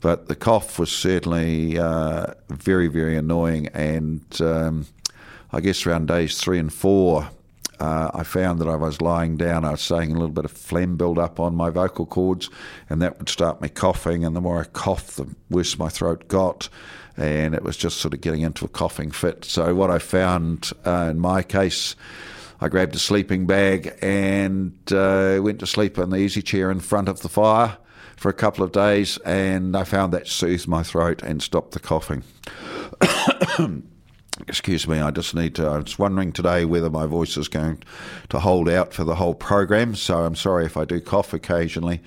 But 0.02 0.28
the 0.28 0.36
cough 0.36 0.78
was 0.78 0.92
certainly 0.92 1.80
uh, 1.80 2.34
very, 2.50 2.88
very 2.88 3.18
annoying, 3.18 3.68
and 3.68 4.24
um, 4.42 4.86
I 5.52 5.62
guess 5.62 5.86
around 5.86 6.10
days 6.10 6.38
three 6.38 6.60
and 6.60 6.72
four, 6.72 7.30
uh, 7.80 8.12
I 8.14 8.24
found 8.24 8.60
that 8.60 8.68
I 8.68 8.76
was 8.76 9.02
lying 9.02 9.38
down, 9.38 9.66
I 9.66 9.72
was 9.72 9.82
saying 9.82 10.12
a 10.12 10.14
little 10.14 10.30
bit 10.30 10.46
of 10.46 10.52
phlegm 10.52 10.98
build 10.98 11.20
up 11.20 11.40
on 11.40 11.56
my 11.56 11.70
vocal 11.70 12.06
cords, 12.06 12.50
and 12.90 13.02
that 13.02 13.20
would 13.20 13.30
start 13.30 13.62
me 13.62 13.70
coughing. 13.70 14.24
And 14.24 14.36
the 14.36 14.42
more 14.42 14.62
I 14.62 14.66
coughed, 14.66 15.18
the 15.18 15.28
worse 15.50 15.78
my 15.78 15.90
throat 15.90 16.28
got. 16.28 16.70
And 17.16 17.54
it 17.54 17.64
was 17.64 17.78
just 17.78 17.98
sort 17.98 18.14
of 18.14 18.22
getting 18.22 18.42
into 18.42 18.66
a 18.66 18.70
coughing 18.70 19.12
fit. 19.12 19.46
So, 19.46 19.76
what 19.76 19.92
I 19.92 20.00
found 20.00 20.72
uh, 20.84 21.10
in 21.12 21.20
my 21.20 21.44
case, 21.44 21.96
I 22.60 22.70
grabbed 22.70 22.96
a 22.96 23.00
sleeping 23.00 23.46
bag 23.46 23.96
and 24.02 24.74
uh, 24.92 25.40
went 25.42 25.60
to 25.60 25.68
sleep 25.68 25.98
in 25.98 26.10
the 26.10 26.18
easy 26.18 26.42
chair 26.42 26.72
in 26.72 26.80
front 26.80 27.10
of 27.10 27.22
the 27.22 27.30
fire 27.30 27.78
for 28.16 28.30
a 28.30 28.34
couple 28.34 28.64
of 28.64 28.72
days, 28.72 29.18
and 29.20 29.76
I 29.76 29.84
found 29.84 30.14
that 30.14 30.28
soothed 30.28 30.68
my 30.68 30.82
throat 30.82 31.22
and 31.22 31.42
stopped 31.42 31.74
the 31.74 31.80
coughing. 31.80 32.24
Excuse 34.48 34.88
me, 34.88 35.00
I 35.00 35.12
just 35.12 35.36
need 35.36 35.56
to. 35.56 35.68
I 35.68 35.78
was 35.78 36.00
wondering 36.00 36.32
today 36.32 36.66
whether 36.66 36.90
my 36.90 37.06
voice 37.06 37.38
is 37.38 37.48
going 37.48 37.84
to 38.30 38.40
hold 38.40 38.68
out 38.68 38.94
for 38.94 39.04
the 39.04 39.16
whole 39.16 39.36
program, 39.36 39.96
so 39.96 40.26
I'm 40.26 40.36
sorry 40.36 40.66
if 40.66 40.76
I 40.76 40.86
do 40.86 41.00
cough 41.00 41.34
occasionally. 41.34 42.02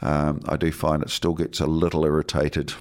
Um, 0.00 0.40
I 0.48 0.56
do 0.56 0.70
find 0.70 1.02
it 1.02 1.10
still 1.10 1.34
gets 1.34 1.60
a 1.60 1.66
little 1.66 2.04
irritated. 2.04 2.72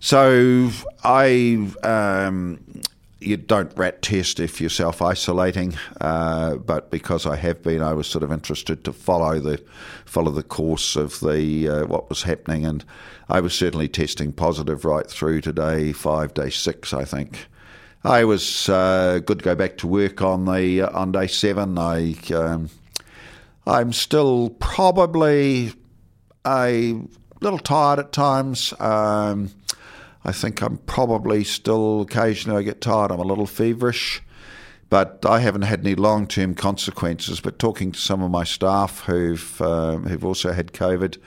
So 0.00 0.70
I 1.04 1.70
um, 1.84 2.82
you 3.20 3.36
don't 3.36 3.72
RAT 3.76 4.02
test 4.02 4.40
if 4.40 4.60
you're 4.60 4.70
self 4.70 5.02
isolating, 5.02 5.74
uh, 6.00 6.56
but 6.56 6.90
because 6.90 7.26
I 7.26 7.36
have 7.36 7.62
been, 7.62 7.82
I 7.82 7.92
was 7.92 8.06
sort 8.06 8.22
of 8.22 8.32
interested 8.32 8.84
to 8.84 8.92
follow 8.92 9.40
the 9.40 9.62
follow 10.04 10.30
the 10.30 10.42
course 10.42 10.96
of 10.96 11.20
the 11.20 11.68
uh, 11.68 11.86
what 11.86 12.08
was 12.08 12.22
happening, 12.22 12.64
and 12.64 12.84
I 13.28 13.40
was 13.40 13.54
certainly 13.54 13.88
testing 13.88 14.32
positive 14.32 14.84
right 14.84 15.08
through 15.08 15.40
today, 15.42 15.92
five, 15.92 16.34
day 16.34 16.50
six, 16.50 16.92
I 16.92 17.04
think. 17.04 17.46
I 18.04 18.24
was 18.24 18.68
uh, 18.68 19.20
good 19.24 19.40
to 19.40 19.44
go 19.44 19.54
back 19.54 19.76
to 19.78 19.86
work 19.86 20.22
on 20.22 20.44
the 20.44 20.82
uh, 20.82 20.98
on 20.98 21.12
day 21.12 21.26
seven. 21.26 21.76
I 21.78 22.14
um, 22.32 22.70
I'm 23.66 23.92
still 23.92 24.50
probably 24.60 25.72
a 26.46 27.00
little 27.40 27.58
tired 27.58 27.98
at 27.98 28.12
times. 28.12 28.72
Um, 28.78 29.50
I 30.24 30.32
think 30.32 30.62
I'm 30.62 30.78
probably 30.78 31.42
still 31.42 32.02
occasionally 32.02 32.60
I 32.60 32.62
get 32.62 32.80
tired. 32.80 33.10
I'm 33.10 33.18
a 33.18 33.24
little 33.24 33.46
feverish, 33.46 34.22
but 34.90 35.26
I 35.26 35.40
haven't 35.40 35.62
had 35.62 35.80
any 35.80 35.96
long 35.96 36.28
term 36.28 36.54
consequences. 36.54 37.40
But 37.40 37.58
talking 37.58 37.90
to 37.90 37.98
some 37.98 38.22
of 38.22 38.30
my 38.30 38.44
staff 38.44 39.00
who've 39.00 39.60
um, 39.60 40.04
who've 40.04 40.24
also 40.24 40.52
had 40.52 40.72
COVID, 40.72 41.18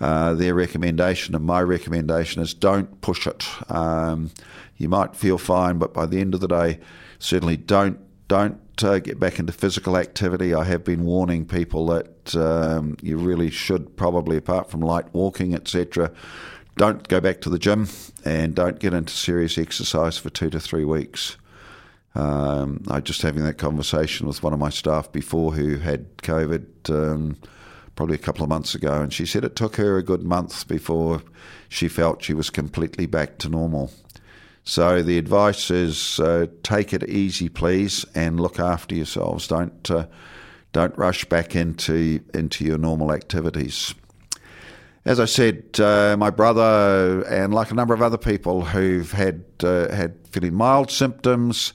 uh, 0.00 0.34
their 0.34 0.54
recommendation 0.54 1.34
and 1.34 1.44
my 1.44 1.60
recommendation 1.60 2.40
is 2.40 2.54
don't 2.54 3.00
push 3.00 3.26
it. 3.26 3.46
Um, 3.68 4.30
you 4.76 4.88
might 4.88 5.16
feel 5.16 5.38
fine, 5.38 5.78
but 5.78 5.94
by 5.94 6.06
the 6.06 6.20
end 6.20 6.34
of 6.34 6.40
the 6.40 6.48
day, 6.48 6.80
certainly 7.18 7.56
don't 7.56 8.00
don't 8.26 8.60
uh, 8.82 8.98
get 8.98 9.20
back 9.20 9.38
into 9.38 9.52
physical 9.52 9.96
activity. 9.96 10.54
I 10.54 10.64
have 10.64 10.82
been 10.82 11.04
warning 11.04 11.44
people 11.44 11.86
that 11.86 12.34
um, 12.34 12.96
you 13.02 13.16
really 13.18 13.50
should 13.50 13.96
probably, 13.96 14.36
apart 14.36 14.70
from 14.70 14.80
light 14.80 15.12
walking, 15.14 15.54
etc., 15.54 16.10
don't 16.76 17.06
go 17.06 17.20
back 17.20 17.40
to 17.42 17.50
the 17.50 17.58
gym 17.58 17.86
and 18.24 18.54
don't 18.54 18.80
get 18.80 18.94
into 18.94 19.12
serious 19.12 19.58
exercise 19.58 20.18
for 20.18 20.30
two 20.30 20.50
to 20.50 20.58
three 20.58 20.84
weeks. 20.84 21.36
Um, 22.16 22.82
I 22.88 23.00
just 23.00 23.22
having 23.22 23.44
that 23.44 23.58
conversation 23.58 24.26
with 24.26 24.42
one 24.42 24.52
of 24.52 24.58
my 24.58 24.70
staff 24.70 25.12
before 25.12 25.52
who 25.52 25.76
had 25.76 26.16
COVID 26.18 26.90
um, 26.90 27.36
probably 27.96 28.14
a 28.14 28.18
couple 28.18 28.42
of 28.42 28.48
months 28.48 28.74
ago, 28.74 29.02
and 29.02 29.12
she 29.12 29.26
said 29.26 29.44
it 29.44 29.54
took 29.54 29.76
her 29.76 29.96
a 29.98 30.02
good 30.02 30.22
month 30.22 30.66
before 30.66 31.22
she 31.68 31.88
felt 31.88 32.22
she 32.22 32.34
was 32.34 32.50
completely 32.50 33.06
back 33.06 33.38
to 33.38 33.48
normal. 33.48 33.92
So 34.64 35.02
the 35.02 35.18
advice 35.18 35.70
is 35.70 36.18
uh, 36.20 36.46
take 36.62 36.92
it 36.92 37.08
easy, 37.08 37.48
please, 37.48 38.04
and 38.14 38.40
look 38.40 38.58
after 38.58 38.94
yourselves. 38.94 39.46
Don't 39.46 39.90
uh, 39.90 40.06
don't 40.72 40.96
rush 40.96 41.24
back 41.26 41.54
into 41.54 42.20
into 42.32 42.64
your 42.64 42.78
normal 42.78 43.12
activities 43.12 43.94
as 45.04 45.20
I 45.20 45.26
said, 45.26 45.78
uh, 45.80 46.16
my 46.18 46.30
brother 46.30 47.24
and 47.28 47.52
like 47.52 47.70
a 47.70 47.74
number 47.74 47.92
of 47.92 48.00
other 48.00 48.16
people 48.16 48.64
who've 48.64 49.12
had 49.12 49.44
uh, 49.62 49.94
had 49.94 50.16
fairly 50.28 50.50
mild 50.50 50.90
symptoms, 50.90 51.74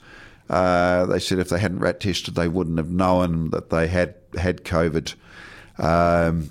uh, 0.50 1.06
they 1.06 1.20
said 1.20 1.38
if 1.38 1.50
they 1.50 1.60
hadn't 1.60 1.80
RAT 1.80 2.00
tested, 2.00 2.34
they 2.34 2.48
wouldn't 2.48 2.78
have 2.78 2.90
known 2.90 3.52
that 3.52 3.70
they 3.70 3.88
had 3.88 4.16
had 4.36 4.64
COVID. 4.64 5.14
Um, 5.78 6.50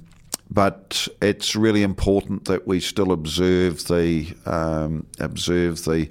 but 0.50 1.08
it's 1.20 1.54
really 1.54 1.82
important 1.82 2.46
that 2.46 2.66
we 2.66 2.80
still 2.80 3.12
observe 3.12 3.86
the 3.88 4.34
um, 4.46 5.06
observe 5.18 5.84
the 5.84 6.10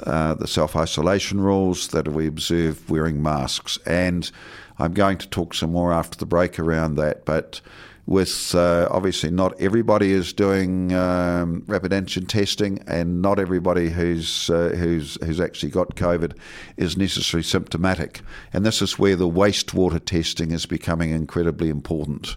uh, 0.00 0.34
the 0.34 0.46
self 0.46 0.76
isolation 0.76 1.40
rules, 1.40 1.88
that 1.88 2.08
we 2.08 2.26
observe 2.26 2.88
wearing 2.90 3.22
masks, 3.22 3.78
and 3.86 4.30
I'm 4.78 4.92
going 4.92 5.18
to 5.18 5.28
talk 5.28 5.54
some 5.54 5.72
more 5.72 5.92
after 5.92 6.18
the 6.18 6.26
break 6.26 6.58
around 6.58 6.96
that, 6.96 7.24
but 7.24 7.60
with 8.06 8.54
uh, 8.54 8.86
obviously 8.90 9.30
not 9.30 9.60
everybody 9.60 10.12
is 10.12 10.32
doing 10.32 10.92
um, 10.92 11.64
rapid 11.66 11.90
antigen 11.90 12.28
testing, 12.28 12.82
and 12.86 13.20
not 13.20 13.38
everybody 13.38 13.90
who's 13.90 14.48
uh, 14.48 14.70
who's 14.76 15.18
who's 15.24 15.40
actually 15.40 15.70
got 15.70 15.96
COVID 15.96 16.36
is 16.76 16.96
necessarily 16.96 17.42
symptomatic. 17.42 18.20
And 18.52 18.64
this 18.64 18.80
is 18.80 18.98
where 18.98 19.16
the 19.16 19.28
wastewater 19.28 20.04
testing 20.04 20.52
is 20.52 20.66
becoming 20.66 21.10
incredibly 21.10 21.68
important. 21.68 22.36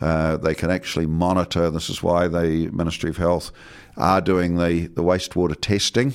Uh, 0.00 0.36
they 0.36 0.54
can 0.54 0.70
actually 0.70 1.06
monitor. 1.06 1.70
This 1.70 1.90
is 1.90 2.02
why 2.02 2.28
the 2.28 2.70
Ministry 2.72 3.10
of 3.10 3.16
Health 3.16 3.50
are 3.96 4.20
doing 4.20 4.56
the, 4.56 4.86
the 4.86 5.02
wastewater 5.02 5.60
testing 5.60 6.14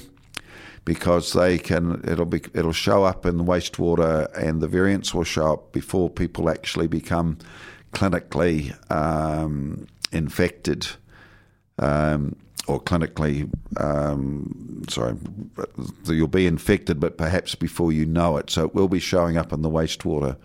because 0.85 1.33
they 1.33 1.57
can 1.57 2.01
it'll 2.05 2.25
be 2.25 2.41
it'll 2.53 2.73
show 2.73 3.03
up 3.03 3.25
in 3.25 3.37
the 3.37 3.43
wastewater 3.43 4.31
and 4.37 4.61
the 4.61 4.67
variants 4.67 5.13
will 5.13 5.23
show 5.23 5.53
up 5.53 5.71
before 5.71 6.09
people 6.09 6.49
actually 6.49 6.87
become 6.87 7.37
clinically 7.93 8.75
um, 8.91 9.87
infected 10.11 10.87
um, 11.79 12.35
or 12.67 12.81
clinically, 12.81 13.51
um, 13.77 14.83
sorry, 14.87 15.15
you'll 16.05 16.27
be 16.27 16.47
infected, 16.47 16.99
but 16.99 17.17
perhaps 17.17 17.55
before 17.55 17.91
you 17.91 18.05
know 18.05 18.37
it. 18.37 18.49
So 18.49 18.65
it 18.65 18.75
will 18.75 18.87
be 18.87 18.99
showing 18.99 19.37
up 19.37 19.51
in 19.51 19.61
the 19.61 19.69
wastewater. 19.69 20.37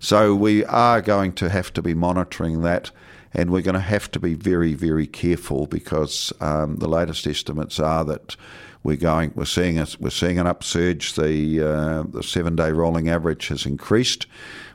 So 0.00 0.34
we 0.34 0.64
are 0.64 1.02
going 1.02 1.32
to 1.34 1.48
have 1.48 1.72
to 1.74 1.82
be 1.82 1.94
monitoring 1.94 2.62
that. 2.62 2.90
And 3.38 3.50
we're 3.50 3.62
going 3.62 3.74
to 3.74 3.80
have 3.80 4.10
to 4.10 4.18
be 4.18 4.34
very, 4.34 4.74
very 4.74 5.06
careful 5.06 5.66
because 5.66 6.32
um, 6.40 6.78
the 6.78 6.88
latest 6.88 7.24
estimates 7.24 7.78
are 7.78 8.04
that 8.04 8.34
we're 8.82 8.96
going, 8.96 9.30
we're 9.36 9.44
seeing 9.44 9.78
a, 9.78 9.86
we're 10.00 10.10
seeing 10.10 10.40
an 10.40 10.48
upsurge. 10.48 11.14
The 11.14 11.60
uh, 11.60 12.02
the 12.10 12.24
seven 12.24 12.56
day 12.56 12.72
rolling 12.72 13.08
average 13.08 13.46
has 13.46 13.64
increased. 13.64 14.26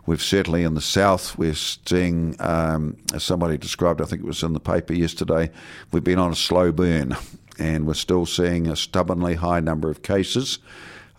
We've 0.06 0.22
certainly 0.22 0.64
in 0.64 0.76
the 0.76 0.82
south, 0.82 1.38
we're 1.38 1.56
seeing, 1.56 2.38
um, 2.40 2.96
as 3.14 3.26
somebody 3.26 3.58
described, 3.58 4.00
I 4.00 4.06
think 4.06 4.22
it 4.22 4.28
was 4.28 4.44
in 4.44 4.54
the 4.54 4.62
paper 4.62 4.94
yesterday, 4.94 5.52
we've 5.92 6.04
been 6.04 6.20
on 6.20 6.32
a 6.32 6.36
slow 6.36 6.72
burn 6.72 7.18
and 7.60 7.86
we're 7.86 7.96
still 7.96 8.26
seeing 8.26 8.68
a 8.68 8.78
stubbornly 8.78 9.36
high 9.36 9.60
number 9.60 9.90
of 9.90 10.04
cases. 10.04 10.60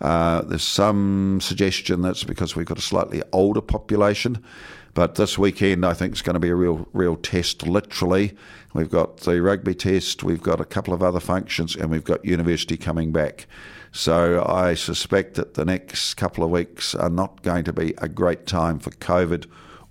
Uh, 0.01 0.41
there's 0.41 0.63
some 0.63 1.39
suggestion 1.41 2.01
that's 2.01 2.23
because 2.23 2.55
we've 2.55 2.65
got 2.65 2.79
a 2.79 2.81
slightly 2.81 3.21
older 3.31 3.61
population. 3.61 4.43
But 4.95 5.15
this 5.15 5.37
weekend, 5.37 5.85
I 5.85 5.93
think, 5.93 6.13
is 6.13 6.21
going 6.21 6.35
to 6.35 6.39
be 6.39 6.49
a 6.49 6.55
real, 6.55 6.87
real 6.93 7.17
test. 7.17 7.67
Literally, 7.67 8.33
we've 8.73 8.89
got 8.89 9.17
the 9.17 9.41
rugby 9.41 9.75
test, 9.75 10.23
we've 10.23 10.41
got 10.41 10.61
a 10.61 10.65
couple 10.65 10.93
of 10.93 11.03
other 11.03 11.19
functions, 11.19 11.75
and 11.75 11.91
we've 11.91 12.05
got 12.05 12.23
university 12.23 12.77
coming 12.77 13.11
back. 13.11 13.45
So 13.91 14.45
I 14.47 14.73
suspect 14.73 15.35
that 15.35 15.55
the 15.55 15.65
next 15.65 16.13
couple 16.13 16.45
of 16.45 16.49
weeks 16.49 16.95
are 16.95 17.09
not 17.09 17.43
going 17.43 17.65
to 17.65 17.73
be 17.73 17.93
a 17.97 18.07
great 18.07 18.47
time 18.47 18.79
for 18.79 18.91
COVID 18.91 19.47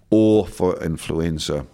or 0.08 0.46
for 0.46 0.82
influenza. 0.82 1.66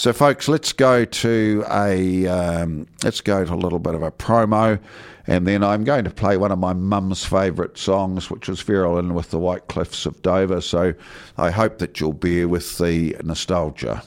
So, 0.00 0.14
folks, 0.14 0.48
let's 0.48 0.72
go 0.72 1.04
to 1.04 1.62
a 1.70 2.26
um, 2.26 2.86
let's 3.04 3.20
go 3.20 3.44
to 3.44 3.52
a 3.52 3.54
little 3.54 3.78
bit 3.78 3.94
of 3.94 4.02
a 4.02 4.10
promo, 4.10 4.80
and 5.26 5.46
then 5.46 5.62
I'm 5.62 5.84
going 5.84 6.04
to 6.04 6.10
play 6.10 6.38
one 6.38 6.50
of 6.50 6.58
my 6.58 6.72
mum's 6.72 7.22
favourite 7.22 7.76
songs, 7.76 8.30
which 8.30 8.48
is 8.48 8.62
Vera 8.62 8.94
Lynn 8.94 9.12
with 9.12 9.28
the 9.28 9.38
White 9.38 9.68
Cliffs 9.68 10.06
of 10.06 10.22
Dover. 10.22 10.62
So, 10.62 10.94
I 11.36 11.50
hope 11.50 11.80
that 11.80 12.00
you'll 12.00 12.14
bear 12.14 12.48
with 12.48 12.78
the 12.78 13.14
nostalgia. 13.22 14.02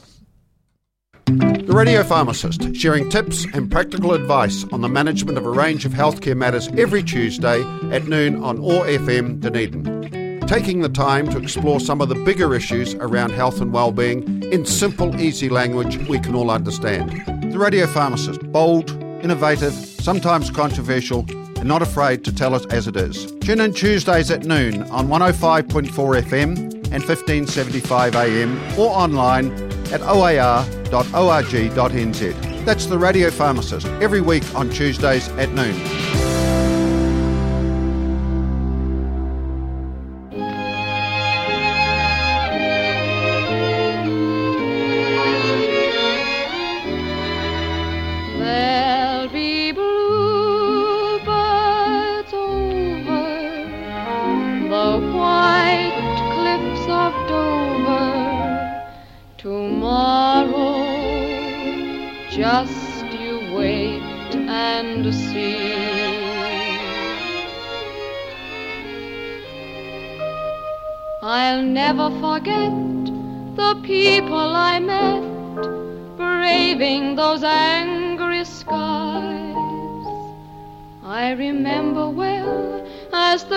The 1.26 1.72
Radio 1.72 2.02
Pharmacist, 2.02 2.74
sharing 2.74 3.08
tips 3.08 3.46
and 3.54 3.70
practical 3.70 4.14
advice 4.14 4.64
on 4.72 4.80
the 4.80 4.88
management 4.88 5.38
of 5.38 5.46
a 5.46 5.50
range 5.50 5.86
of 5.86 5.92
healthcare 5.92 6.36
matters 6.36 6.66
every 6.76 7.04
Tuesday 7.04 7.62
at 7.92 8.08
noon 8.08 8.42
on 8.42 8.58
OAR 8.58 8.84
FM 8.86 9.38
Dunedin. 9.38 10.13
Taking 10.46 10.82
the 10.82 10.90
time 10.90 11.28
to 11.30 11.38
explore 11.38 11.80
some 11.80 12.00
of 12.02 12.08
the 12.08 12.14
bigger 12.16 12.54
issues 12.54 12.94
around 12.94 13.32
health 13.32 13.60
and 13.62 13.72
well-being 13.72 14.42
in 14.52 14.66
simple, 14.66 15.18
easy 15.20 15.48
language 15.48 15.96
we 16.06 16.18
can 16.18 16.34
all 16.34 16.50
understand. 16.50 17.10
The 17.52 17.58
Radio 17.58 17.86
Pharmacist, 17.86 18.40
bold, 18.52 18.90
innovative, 19.22 19.72
sometimes 19.72 20.50
controversial, 20.50 21.24
and 21.56 21.64
not 21.64 21.80
afraid 21.80 22.24
to 22.24 22.34
tell 22.34 22.54
us 22.54 22.66
as 22.66 22.86
it 22.86 22.94
is. 22.94 23.32
Tune 23.40 23.60
in 23.60 23.72
Tuesdays 23.72 24.30
at 24.30 24.44
noon 24.44 24.82
on 24.84 25.08
105.4 25.08 25.88
FM 26.22 26.58
and 26.92 27.02
1575 27.02 28.14
AM 28.14 28.58
or 28.78 28.90
online 28.90 29.50
at 29.92 30.02
oar.org.nz. 30.02 30.64
That's 32.64 32.86
the 32.86 32.98
Radio 32.98 33.30
Pharmacist, 33.30 33.86
every 34.00 34.20
week 34.20 34.44
on 34.54 34.68
Tuesdays 34.70 35.28
at 35.30 35.50
noon. 35.52 36.23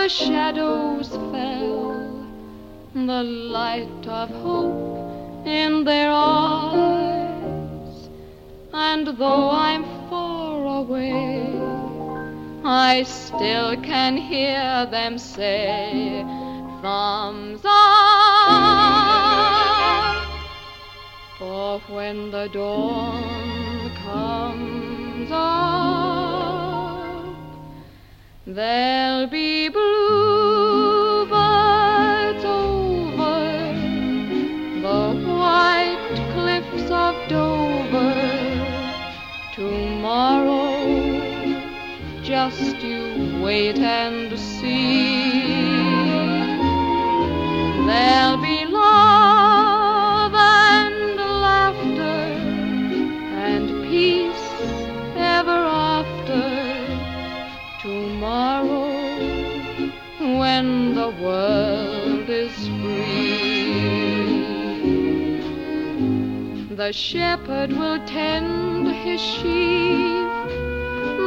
The 0.08 0.14
shadows 0.14 1.10
fell, 1.10 1.92
the 2.94 3.24
light 3.24 4.08
of 4.08 4.30
hope 4.30 5.46
in 5.46 5.84
their 5.84 6.10
eyes. 6.10 8.10
And 8.72 9.06
though 9.06 9.50
I'm 9.50 9.84
far 10.10 10.66
away, 10.78 11.46
I 12.64 13.04
still 13.04 13.76
can 13.82 14.16
hear 14.16 14.88
them 14.90 15.18
say, 15.18 16.24
Thumbs 16.82 17.60
up. 17.66 17.74
For 21.38 21.80
when 21.94 22.32
the 22.32 22.48
dawn 22.54 23.92
comes 24.06 25.32
up, 25.34 26.27
there'll 28.48 29.28
be 29.28 29.68
bluebirds 29.68 31.36
over 32.46 33.74
the 34.82 35.12
white 35.28 36.16
cliffs 36.34 36.90
of 36.90 37.16
Dover. 37.28 38.16
Tomorrow, 39.54 40.78
just 42.24 42.82
you 42.82 43.42
wait 43.44 43.78
and 43.80 44.40
see. 44.40 45.48
There'll 47.86 48.38
be 48.42 48.67
Tomorrow, 58.08 58.88
when 60.40 60.96
the 60.96 61.10
world 61.22 62.30
is 62.30 62.54
free, 62.80 63.36
the 66.74 66.94
shepherd 66.94 67.74
will 67.74 68.00
tend 68.06 68.88
his 69.06 69.20
sheep, 69.20 70.30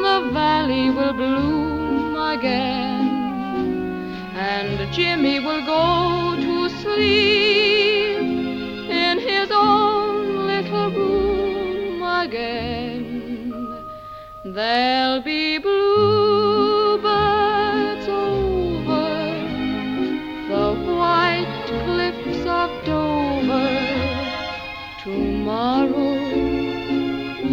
the 0.07 0.31
valley 0.33 0.89
will 0.89 1.13
bloom 1.13 2.17
again 2.17 3.11
and 4.35 4.91
Jimmy 4.91 5.39
will 5.39 5.65
go 5.67 6.35
to 6.47 6.69
sleep 6.81 8.21
in 8.89 9.19
his 9.19 9.51
own 9.51 10.47
little 10.47 10.91
room 10.93 12.03
again. 12.03 13.23
There'll 14.47 15.21
be 15.21 15.59
bluebirds 15.59 15.80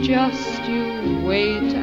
Just 0.08 0.64
you 0.70 1.20
wait 1.26 1.76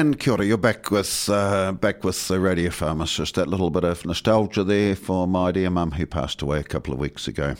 And 0.00 0.18
kia 0.18 0.42
you're 0.42 0.56
back 0.56 0.90
with 0.90 1.28
uh, 1.28 1.72
back 1.72 2.04
with 2.04 2.26
the 2.26 2.40
radio 2.40 2.70
pharmacist. 2.70 3.34
That 3.34 3.48
little 3.48 3.68
bit 3.68 3.84
of 3.84 4.06
nostalgia 4.06 4.64
there 4.64 4.96
for 4.96 5.28
my 5.28 5.52
dear 5.52 5.68
mum 5.68 5.90
who 5.90 6.06
passed 6.06 6.40
away 6.40 6.58
a 6.58 6.62
couple 6.62 6.94
of 6.94 6.98
weeks 6.98 7.28
ago. 7.28 7.54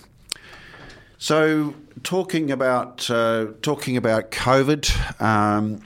So, 1.19 1.75
talking 2.03 2.51
about 2.51 3.11
uh, 3.11 3.49
talking 3.61 3.99
about 3.99 4.31
COVID 4.31 5.21
um, 5.21 5.83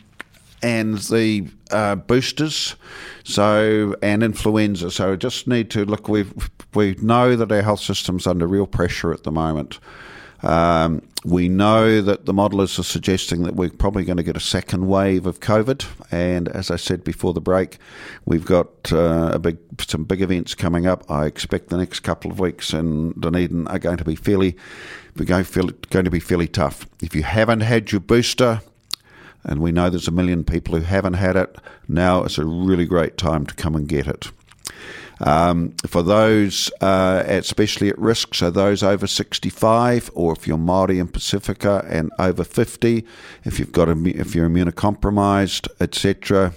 and 0.62 0.98
the 0.98 1.48
uh, 1.72 1.96
boosters, 1.96 2.76
so 3.24 3.96
and 4.00 4.22
influenza. 4.22 4.92
So, 4.92 5.16
just 5.16 5.48
need 5.48 5.70
to 5.70 5.84
look. 5.84 6.08
We 6.08 6.24
we 6.72 6.94
know 7.02 7.34
that 7.34 7.50
our 7.50 7.62
health 7.62 7.80
system's 7.80 8.28
under 8.28 8.46
real 8.46 8.68
pressure 8.68 9.12
at 9.12 9.24
the 9.24 9.32
moment. 9.32 9.80
Um, 10.44 11.00
we 11.24 11.48
know 11.48 12.02
that 12.02 12.26
the 12.26 12.34
modelers 12.34 12.78
are 12.78 12.84
suggesting 12.84 13.44
that 13.44 13.56
we're 13.56 13.70
probably 13.70 14.04
going 14.04 14.18
to 14.18 14.22
get 14.22 14.36
a 14.36 14.40
second 14.40 14.86
wave 14.88 15.24
of 15.24 15.40
COVID, 15.40 15.86
and 16.10 16.48
as 16.48 16.70
I 16.70 16.76
said 16.76 17.02
before 17.02 17.32
the 17.32 17.40
break, 17.40 17.78
we've 18.26 18.44
got 18.44 18.92
uh, 18.92 19.30
a 19.32 19.38
big 19.38 19.56
some 19.80 20.04
big 20.04 20.20
events 20.20 20.54
coming 20.54 20.86
up. 20.86 21.10
I 21.10 21.24
expect 21.24 21.70
the 21.70 21.78
next 21.78 22.00
couple 22.00 22.30
of 22.30 22.38
weeks 22.38 22.74
in 22.74 23.18
Dunedin 23.18 23.66
are 23.68 23.78
going 23.78 23.96
to 23.96 24.04
be 24.04 24.16
fairly 24.16 24.54
going 25.16 25.44
to 26.04 26.10
be 26.10 26.20
fairly 26.20 26.48
tough. 26.48 26.86
If 27.00 27.14
you 27.14 27.22
haven't 27.22 27.60
had 27.60 27.90
your 27.90 28.02
booster, 28.02 28.60
and 29.44 29.60
we 29.60 29.72
know 29.72 29.88
there's 29.88 30.08
a 30.08 30.12
million 30.12 30.44
people 30.44 30.74
who 30.74 30.82
haven't 30.82 31.14
had 31.14 31.36
it, 31.36 31.56
now 31.88 32.22
is 32.24 32.36
a 32.36 32.44
really 32.44 32.84
great 32.84 33.16
time 33.16 33.46
to 33.46 33.54
come 33.54 33.74
and 33.74 33.88
get 33.88 34.06
it. 34.06 34.30
Um, 35.20 35.74
for 35.86 36.02
those 36.02 36.70
uh, 36.80 37.22
especially 37.26 37.88
at 37.88 37.98
risk, 37.98 38.34
so 38.34 38.50
those 38.50 38.82
over 38.82 39.06
65, 39.06 40.10
or 40.14 40.32
if 40.32 40.46
you're 40.46 40.58
Māori 40.58 41.00
and 41.00 41.12
Pacifica 41.12 41.84
and 41.88 42.10
over 42.18 42.44
50, 42.44 43.04
if 43.44 43.58
you've 43.58 43.72
got 43.72 43.88
if 43.88 44.34
you're 44.34 44.48
immunocompromised, 44.48 45.68
etc. 45.80 46.52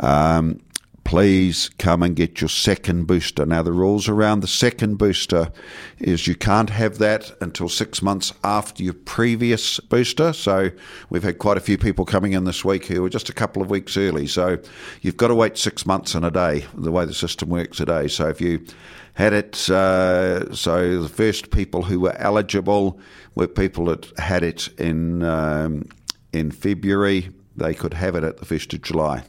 Um, 0.00 0.60
please 1.06 1.70
come 1.78 2.02
and 2.02 2.16
get 2.16 2.40
your 2.40 2.48
second 2.48 3.06
booster. 3.06 3.46
Now, 3.46 3.62
the 3.62 3.72
rules 3.72 4.08
around 4.08 4.40
the 4.40 4.48
second 4.48 4.96
booster 4.96 5.52
is 6.00 6.26
you 6.26 6.34
can't 6.34 6.68
have 6.70 6.98
that 6.98 7.30
until 7.40 7.68
six 7.68 8.02
months 8.02 8.32
after 8.42 8.82
your 8.82 8.92
previous 8.92 9.78
booster. 9.78 10.32
So, 10.32 10.70
we've 11.08 11.22
had 11.22 11.38
quite 11.38 11.56
a 11.56 11.60
few 11.60 11.78
people 11.78 12.04
coming 12.04 12.32
in 12.32 12.42
this 12.42 12.64
week 12.64 12.86
who 12.86 13.02
were 13.02 13.08
just 13.08 13.28
a 13.28 13.32
couple 13.32 13.62
of 13.62 13.70
weeks 13.70 13.96
early. 13.96 14.26
So, 14.26 14.58
you've 15.00 15.16
got 15.16 15.28
to 15.28 15.36
wait 15.36 15.56
six 15.56 15.86
months 15.86 16.16
and 16.16 16.24
a 16.24 16.30
day, 16.30 16.66
the 16.74 16.90
way 16.90 17.04
the 17.04 17.14
system 17.14 17.50
works 17.50 17.76
today. 17.76 18.08
So, 18.08 18.28
if 18.28 18.40
you 18.40 18.66
had 19.14 19.32
it, 19.32 19.70
uh, 19.70 20.52
so 20.54 21.02
the 21.02 21.08
first 21.08 21.52
people 21.52 21.84
who 21.84 22.00
were 22.00 22.16
eligible 22.16 22.98
were 23.36 23.46
people 23.46 23.84
that 23.86 24.12
had 24.18 24.42
it 24.42 24.68
in 24.76 25.22
um, 25.22 25.88
in 26.32 26.50
February. 26.50 27.30
They 27.56 27.74
could 27.74 27.94
have 27.94 28.16
it 28.16 28.24
at 28.24 28.38
the 28.38 28.44
first 28.44 28.74
of 28.74 28.82
July. 28.82 29.22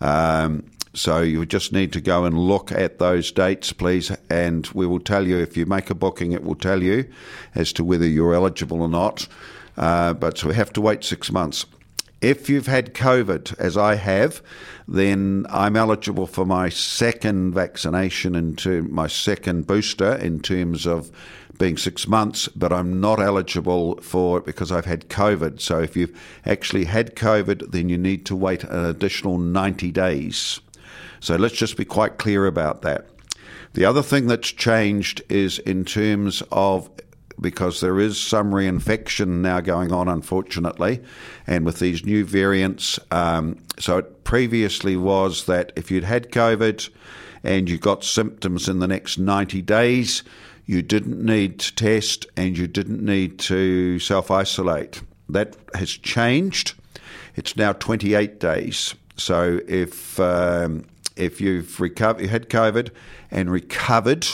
Um, 0.00 0.64
so 0.92 1.20
you 1.20 1.46
just 1.46 1.72
need 1.72 1.92
to 1.92 2.00
go 2.00 2.24
and 2.24 2.36
look 2.36 2.72
at 2.72 2.98
those 2.98 3.30
dates, 3.30 3.72
please, 3.72 4.10
and 4.28 4.66
we 4.68 4.86
will 4.86 5.00
tell 5.00 5.26
you 5.26 5.38
if 5.38 5.56
you 5.56 5.66
make 5.66 5.88
a 5.88 5.94
booking. 5.94 6.32
It 6.32 6.42
will 6.42 6.56
tell 6.56 6.82
you 6.82 7.08
as 7.54 7.72
to 7.74 7.84
whether 7.84 8.06
you're 8.06 8.34
eligible 8.34 8.82
or 8.82 8.88
not. 8.88 9.28
Uh, 9.76 10.14
but 10.14 10.38
so 10.38 10.48
we 10.48 10.54
have 10.54 10.72
to 10.72 10.80
wait 10.80 11.04
six 11.04 11.30
months. 11.30 11.64
If 12.20 12.50
you've 12.50 12.66
had 12.66 12.92
COVID, 12.92 13.58
as 13.58 13.78
I 13.78 13.94
have, 13.94 14.42
then 14.86 15.46
I'm 15.48 15.74
eligible 15.74 16.26
for 16.26 16.44
my 16.44 16.68
second 16.68 17.54
vaccination 17.54 18.34
into 18.34 18.82
my 18.82 19.06
second 19.06 19.66
booster 19.66 20.16
in 20.16 20.40
terms 20.40 20.86
of 20.86 21.10
being 21.58 21.78
six 21.78 22.06
months, 22.06 22.48
but 22.48 22.72
I'm 22.74 23.00
not 23.00 23.20
eligible 23.20 24.00
for 24.02 24.38
it 24.38 24.44
because 24.44 24.70
I've 24.70 24.84
had 24.84 25.08
COVID. 25.08 25.60
So 25.60 25.80
if 25.80 25.96
you've 25.96 26.18
actually 26.44 26.84
had 26.84 27.16
COVID, 27.16 27.70
then 27.70 27.88
you 27.88 27.96
need 27.96 28.26
to 28.26 28.36
wait 28.36 28.64
an 28.64 28.84
additional 28.84 29.38
90 29.38 29.90
days. 29.90 30.60
So 31.20 31.36
let's 31.36 31.56
just 31.56 31.76
be 31.78 31.84
quite 31.86 32.18
clear 32.18 32.46
about 32.46 32.82
that. 32.82 33.06
The 33.72 33.84
other 33.86 34.02
thing 34.02 34.26
that's 34.26 34.50
changed 34.50 35.22
is 35.28 35.58
in 35.60 35.84
terms 35.84 36.42
of 36.50 36.90
because 37.40 37.80
there 37.80 37.98
is 37.98 38.20
some 38.20 38.52
reinfection 38.52 39.40
now 39.40 39.60
going 39.60 39.92
on, 39.92 40.08
unfortunately, 40.08 41.00
and 41.46 41.64
with 41.64 41.78
these 41.78 42.04
new 42.04 42.24
variants. 42.24 42.98
Um, 43.10 43.58
so 43.78 43.98
it 43.98 44.24
previously 44.24 44.96
was 44.96 45.46
that 45.46 45.72
if 45.76 45.90
you'd 45.90 46.04
had 46.04 46.30
COVID 46.30 46.88
and 47.42 47.68
you 47.68 47.78
got 47.78 48.04
symptoms 48.04 48.68
in 48.68 48.78
the 48.78 48.88
next 48.88 49.18
90 49.18 49.62
days, 49.62 50.22
you 50.66 50.82
didn't 50.82 51.24
need 51.24 51.58
to 51.60 51.74
test 51.74 52.26
and 52.36 52.56
you 52.56 52.66
didn't 52.66 53.04
need 53.04 53.38
to 53.40 53.98
self 53.98 54.30
isolate. 54.30 55.02
That 55.28 55.56
has 55.74 55.90
changed. 55.90 56.74
It's 57.36 57.56
now 57.56 57.72
28 57.72 58.38
days. 58.38 58.94
So 59.16 59.60
if 59.66 60.18
um, 60.20 60.84
if 61.16 61.40
you've 61.40 61.80
recovered, 61.80 62.22
you 62.22 62.28
had 62.28 62.48
COVID 62.48 62.90
and 63.30 63.50
recovered, 63.50 64.26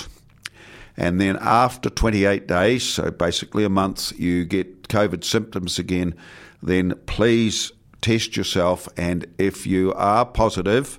and 0.96 1.20
then 1.20 1.36
after 1.40 1.90
28 1.90 2.46
days, 2.46 2.82
so 2.82 3.10
basically 3.10 3.64
a 3.64 3.68
month, 3.68 4.18
you 4.18 4.44
get 4.44 4.88
COVID 4.88 5.24
symptoms 5.24 5.78
again, 5.78 6.14
then 6.62 6.94
please 7.06 7.72
test 8.00 8.36
yourself. 8.36 8.88
And 8.96 9.26
if 9.38 9.66
you 9.66 9.92
are 9.94 10.24
positive, 10.24 10.98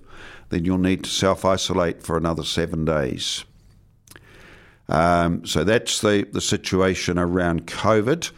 then 0.49 0.65
you'll 0.65 0.77
need 0.77 1.03
to 1.05 1.09
self 1.09 1.45
isolate 1.45 2.03
for 2.03 2.15
another 2.15 2.43
seven 2.43 2.85
days. 2.85 3.43
Um, 4.89 5.45
so 5.45 5.63
that's 5.63 5.99
the, 6.01 6.27
the 6.31 6.41
situation 6.41 7.17
around 7.17 7.67
COVID. 7.67 8.31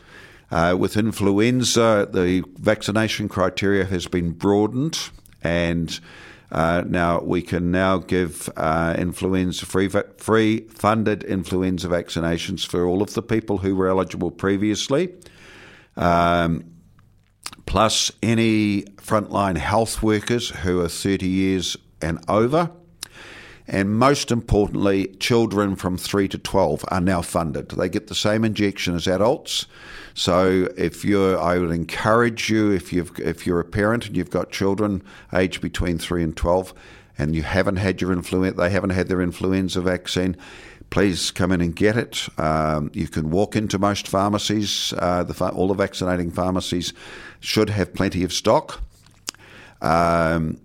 Uh, 0.52 0.76
with 0.80 0.98
influenza, 0.98 2.08
the 2.12 2.44
vaccination 2.58 3.30
criteria 3.30 3.86
has 3.86 4.08
been 4.08 4.32
broadened, 4.32 4.98
and 5.44 6.00
uh, 6.52 6.84
now 6.88 7.22
we 7.22 7.42
can 7.42 7.72
now 7.72 7.98
give 7.98 8.50
uh, 8.58 8.96
influenza 8.98 9.66
free, 9.66 9.90
free 10.18 10.62
funded 10.70 11.24
influenza 11.24 11.88
vaccinations 11.88 12.66
for 12.66 12.86
all 12.86 13.02
of 13.02 13.14
the 13.14 13.22
people 13.22 13.60
who 13.60 13.76
were 13.76 13.88
eligible 13.88 14.32
previously. 14.32 15.14
Um, 15.96 16.66
plus 17.66 18.12
any 18.24 18.82
frontline 18.98 19.58
health 19.58 20.02
workers 20.02 20.50
who 20.50 20.82
are 20.82 20.90
30 20.90 21.28
years 21.28 21.78
and 22.02 22.20
over. 22.28 22.72
And 23.70 23.92
most 24.00 24.32
importantly, 24.32 25.08
children 25.20 25.76
from 25.76 25.96
3 25.96 26.28
to 26.30 26.40
12 26.40 26.84
are 26.88 27.00
now 27.00 27.22
funded. 27.22 27.70
They 27.70 27.88
get 27.88 28.08
the 28.08 28.16
same 28.16 28.44
injection 28.44 28.96
as 28.96 29.08
adults. 29.08 29.68
So 30.16 30.70
if 30.76 31.06
you're, 31.06 31.40
I 31.40 31.60
would 31.60 31.70
encourage 31.70 32.50
you, 32.50 32.72
if, 32.72 32.92
you've, 32.92 33.18
if 33.20 33.46
you're 33.46 33.60
a 33.60 33.66
parent 33.66 34.08
and 34.08 34.18
you've 34.18 34.32
got 34.32 34.52
children 34.52 35.04
aged 35.32 35.62
between 35.62 36.00
3 36.00 36.24
and 36.24 36.36
12 36.36 36.74
and 37.20 37.36
you 37.36 37.44
haven't 37.44 37.76
had 37.76 38.02
your 38.02 38.12
influenza, 38.12 38.58
they 38.58 38.72
haven't 38.72 38.90
had 38.90 39.08
their 39.08 39.22
influenza 39.22 39.82
vaccine, 39.82 40.36
please 40.90 41.30
come 41.30 41.52
in 41.52 41.62
and 41.62 41.76
get 41.76 41.96
it. 41.96 42.28
Um, 42.40 42.90
you 42.96 43.08
can 43.08 43.30
walk 43.30 43.56
into 43.56 43.78
most 43.78 44.08
pharmacies. 44.08 44.96
Uh, 44.98 45.24
the, 45.24 45.50
all 45.50 45.68
the 45.68 45.76
vaccinating 45.76 46.32
pharmacies 46.32 46.92
should 47.40 47.70
have 47.70 47.94
plenty 47.94 48.24
of 48.24 48.34
stock. 48.34 48.82
Um, 49.80 50.60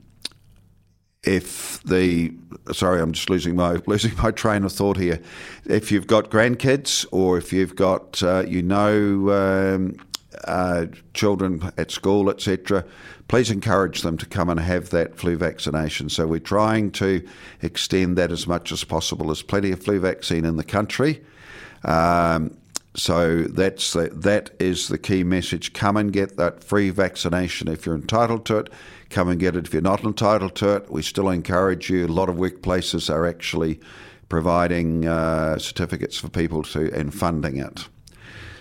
if 1.25 1.83
the 1.83 2.33
sorry, 2.73 3.01
I'm 3.01 3.13
just 3.13 3.31
losing 3.31 3.57
my 3.57 3.81
losing 3.87 4.17
my 4.17 4.31
train 4.31 4.65
of 4.65 4.73
thought 4.73 4.97
here. 4.97 5.21
If 5.65 5.91
you've 5.91 6.07
got 6.07 6.31
grandkids, 6.31 7.07
or 7.11 7.39
if 7.39 7.53
you've 7.53 7.77
got 7.77 8.23
uh, 8.23 8.45
you 8.47 8.63
know 8.63 9.31
um, 9.31 9.97
uh, 10.45 10.87
children 11.15 11.73
at 11.77 11.91
school, 11.91 12.31
etc., 12.31 12.85
please 13.29 13.51
encourage 13.51 14.03
them 14.03 14.19
to 14.19 14.27
come 14.27 14.49
and 14.51 14.61
have 14.61 14.91
that 14.91 15.17
flu 15.17 15.37
vaccination. 15.37 16.09
So 16.09 16.27
we're 16.27 16.41
trying 16.41 16.91
to 16.93 17.27
extend 17.63 18.19
that 18.19 18.31
as 18.31 18.47
much 18.47 18.73
as 18.73 18.85
possible. 18.85 19.27
There's 19.27 19.43
plenty 19.43 19.73
of 19.73 19.83
flu 19.83 20.01
vaccine 20.01 20.45
in 20.45 20.57
the 20.57 20.65
country. 20.65 21.23
Um, 21.85 22.57
so 22.97 23.43
that's 23.43 23.93
the, 23.93 24.09
that 24.11 24.51
is 24.61 24.89
the 24.89 24.99
key 24.99 25.25
message. 25.25 25.73
Come 25.73 25.97
and 25.97 26.13
get 26.13 26.37
that 26.37 26.63
free 26.63 26.91
vaccination 26.91 27.67
if 27.69 27.85
you're 27.85 27.95
entitled 27.97 28.47
to 28.47 28.59
it. 28.59 28.71
Come 29.11 29.29
and 29.29 29.41
get 29.41 29.57
it 29.57 29.67
if 29.67 29.73
you're 29.73 29.83
not 29.83 30.05
entitled 30.05 30.55
to 30.57 30.77
it. 30.77 30.91
We 30.91 31.03
still 31.03 31.29
encourage 31.29 31.91
you. 31.91 32.07
A 32.07 32.09
lot 32.09 32.29
of 32.29 32.37
workplaces 32.37 33.13
are 33.13 33.27
actually 33.27 33.81
providing 34.29 35.07
uh, 35.07 35.59
certificates 35.59 36.19
for 36.19 36.29
people 36.29 36.63
to 36.63 36.93
and 36.95 37.13
funding 37.13 37.57
it. 37.59 37.89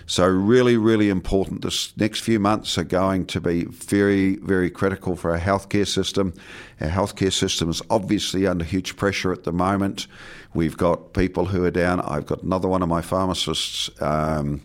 So 0.06 0.26
really, 0.26 0.76
really 0.76 1.08
important. 1.08 1.62
This 1.62 1.96
next 1.96 2.20
few 2.20 2.38
months 2.38 2.76
are 2.76 2.84
going 2.84 3.26
to 3.26 3.40
be 3.40 3.64
very, 3.64 4.36
very 4.36 4.70
critical 4.70 5.16
for 5.16 5.30
our 5.30 5.40
healthcare 5.40 5.86
system. 5.86 6.34
Our 6.80 6.88
healthcare 6.88 7.32
system 7.32 7.70
is 7.70 7.80
obviously 7.88 8.46
under 8.46 8.64
huge 8.64 8.96
pressure 8.96 9.32
at 9.32 9.44
the 9.44 9.52
moment. 9.52 10.06
We've 10.52 10.76
got 10.76 11.14
people 11.14 11.46
who 11.46 11.64
are 11.64 11.70
down. 11.70 12.00
I've 12.00 12.26
got 12.26 12.42
another 12.42 12.68
one 12.68 12.82
of 12.82 12.88
my 12.88 13.00
pharmacists. 13.00 13.90
Um, 14.00 14.62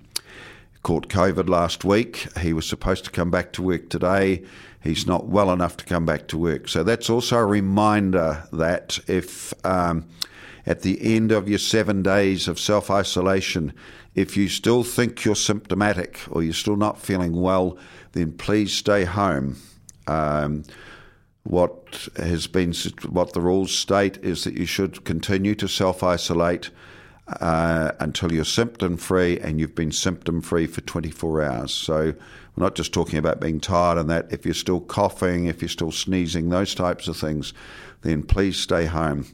caught 0.84 1.10
COVID 1.10 1.49
last 1.49 1.84
week. 1.84 2.28
He 2.39 2.54
was 2.54 2.67
supposed 2.67 3.04
to 3.06 3.12
come 3.12 3.30
back 3.30 3.52
to 3.54 3.62
work 3.62 3.89
today. 3.89 4.43
He's 4.82 5.06
not 5.06 5.28
well 5.28 5.52
enough 5.52 5.75
to 5.78 5.86
come 5.86 6.06
back 6.06 6.28
to 6.30 6.38
work. 6.38 6.69
So 6.69 6.84
that's 6.84 7.10
also 7.10 7.38
a 7.38 7.45
reminder 7.45 8.47
that 8.54 8.97
if 9.08 9.54
um, 9.65 10.08
at 10.65 10.82
the 10.82 11.15
end 11.15 11.32
of 11.32 11.49
your 11.49 11.60
seven 11.60 12.02
days 12.02 12.47
of 12.47 12.60
self 12.60 12.89
isolation, 12.89 13.73
if 14.19 14.36
you 14.36 14.49
still 14.49 14.84
think 14.84 15.23
you're 15.23 15.34
symptomatic 15.34 16.19
or 16.29 16.43
you're 16.43 16.51
still 16.51 16.75
not 16.75 16.99
feeling 16.99 17.39
well, 17.39 17.77
then 18.12 18.34
please 18.34 18.73
stay 18.73 19.05
home. 19.05 19.55
Um, 20.08 20.65
what 21.43 22.10
has 22.17 22.45
been 22.45 22.73
what 23.08 23.32
the 23.32 23.39
rules 23.39 23.71
state 23.71 24.17
is 24.17 24.43
that 24.43 24.55
you 24.55 24.65
should 24.65 25.05
continue 25.05 25.55
to 25.55 25.69
self 25.69 26.03
isolate 26.03 26.69
uh, 27.39 27.93
until 28.01 28.34
you're 28.34 28.43
symptom 28.43 28.97
free 28.97 29.39
and 29.39 29.58
you've 29.58 29.73
been 29.73 29.93
symptom 29.93 30.41
free 30.41 30.67
for 30.67 30.82
24 30.82 31.41
hours. 31.41 31.71
So 31.71 32.13
we're 32.55 32.63
not 32.63 32.75
just 32.75 32.93
talking 32.93 33.19
about 33.19 33.39
being 33.39 33.62
tired 33.62 33.97
and 33.97 34.10
that. 34.10 34.34
If 34.34 34.43
you're 34.43 34.53
still 34.53 34.82
coughing, 34.82 35.45
if 35.45 35.62
you're 35.62 35.69
still 35.69 35.93
sneezing, 35.93 36.49
those 36.49 36.75
types 36.75 37.08
of 37.08 37.15
things, 37.15 37.53
then 38.01 38.23
please 38.23 38.58
stay 38.58 38.86
home. 38.86 39.27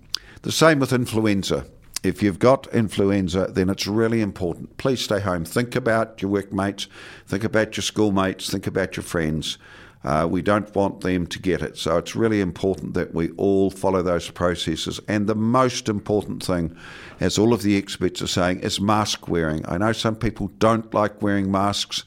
The 0.43 0.51
same 0.51 0.77
with 0.77 0.93
influenza. 0.93 1.65
If 2.05 2.21
you've 2.21 2.37
got 2.37 2.67
influenza, 2.71 3.47
then 3.51 3.67
it's 3.67 3.87
really 3.87 4.21
important. 4.21 4.77
Please 4.77 5.01
stay 5.01 5.19
home. 5.19 5.43
Think 5.43 5.75
about 5.75 6.21
your 6.21 6.29
workmates, 6.29 6.87
think 7.25 7.43
about 7.43 7.75
your 7.75 7.81
schoolmates, 7.81 8.47
think 8.47 8.67
about 8.67 8.95
your 8.95 9.03
friends. 9.03 9.57
Uh, 10.03 10.27
we 10.29 10.43
don't 10.43 10.73
want 10.75 11.01
them 11.01 11.25
to 11.25 11.39
get 11.39 11.63
it. 11.63 11.79
So 11.79 11.97
it's 11.97 12.15
really 12.15 12.39
important 12.41 12.93
that 12.93 13.15
we 13.15 13.31
all 13.31 13.71
follow 13.71 14.03
those 14.03 14.29
processes. 14.29 14.99
And 15.07 15.25
the 15.25 15.33
most 15.33 15.89
important 15.89 16.43
thing, 16.43 16.77
as 17.19 17.39
all 17.39 17.53
of 17.53 17.63
the 17.63 17.75
experts 17.75 18.21
are 18.21 18.27
saying, 18.27 18.59
is 18.59 18.79
mask 18.79 19.27
wearing. 19.27 19.65
I 19.67 19.79
know 19.79 19.91
some 19.91 20.15
people 20.15 20.49
don't 20.59 20.93
like 20.93 21.23
wearing 21.23 21.49
masks, 21.49 22.03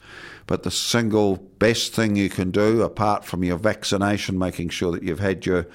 but 0.47 0.63
the 0.63 0.71
single 0.71 1.39
best 1.59 1.93
thing 1.93 2.15
you 2.15 2.31
can 2.31 2.53
do, 2.53 2.83
apart 2.83 3.25
from 3.25 3.43
your 3.43 3.59
vaccination, 3.59 4.39
making 4.39 4.69
sure 4.69 4.93
that 4.93 5.03
you've 5.03 5.19
had 5.19 5.45
your 5.45 5.67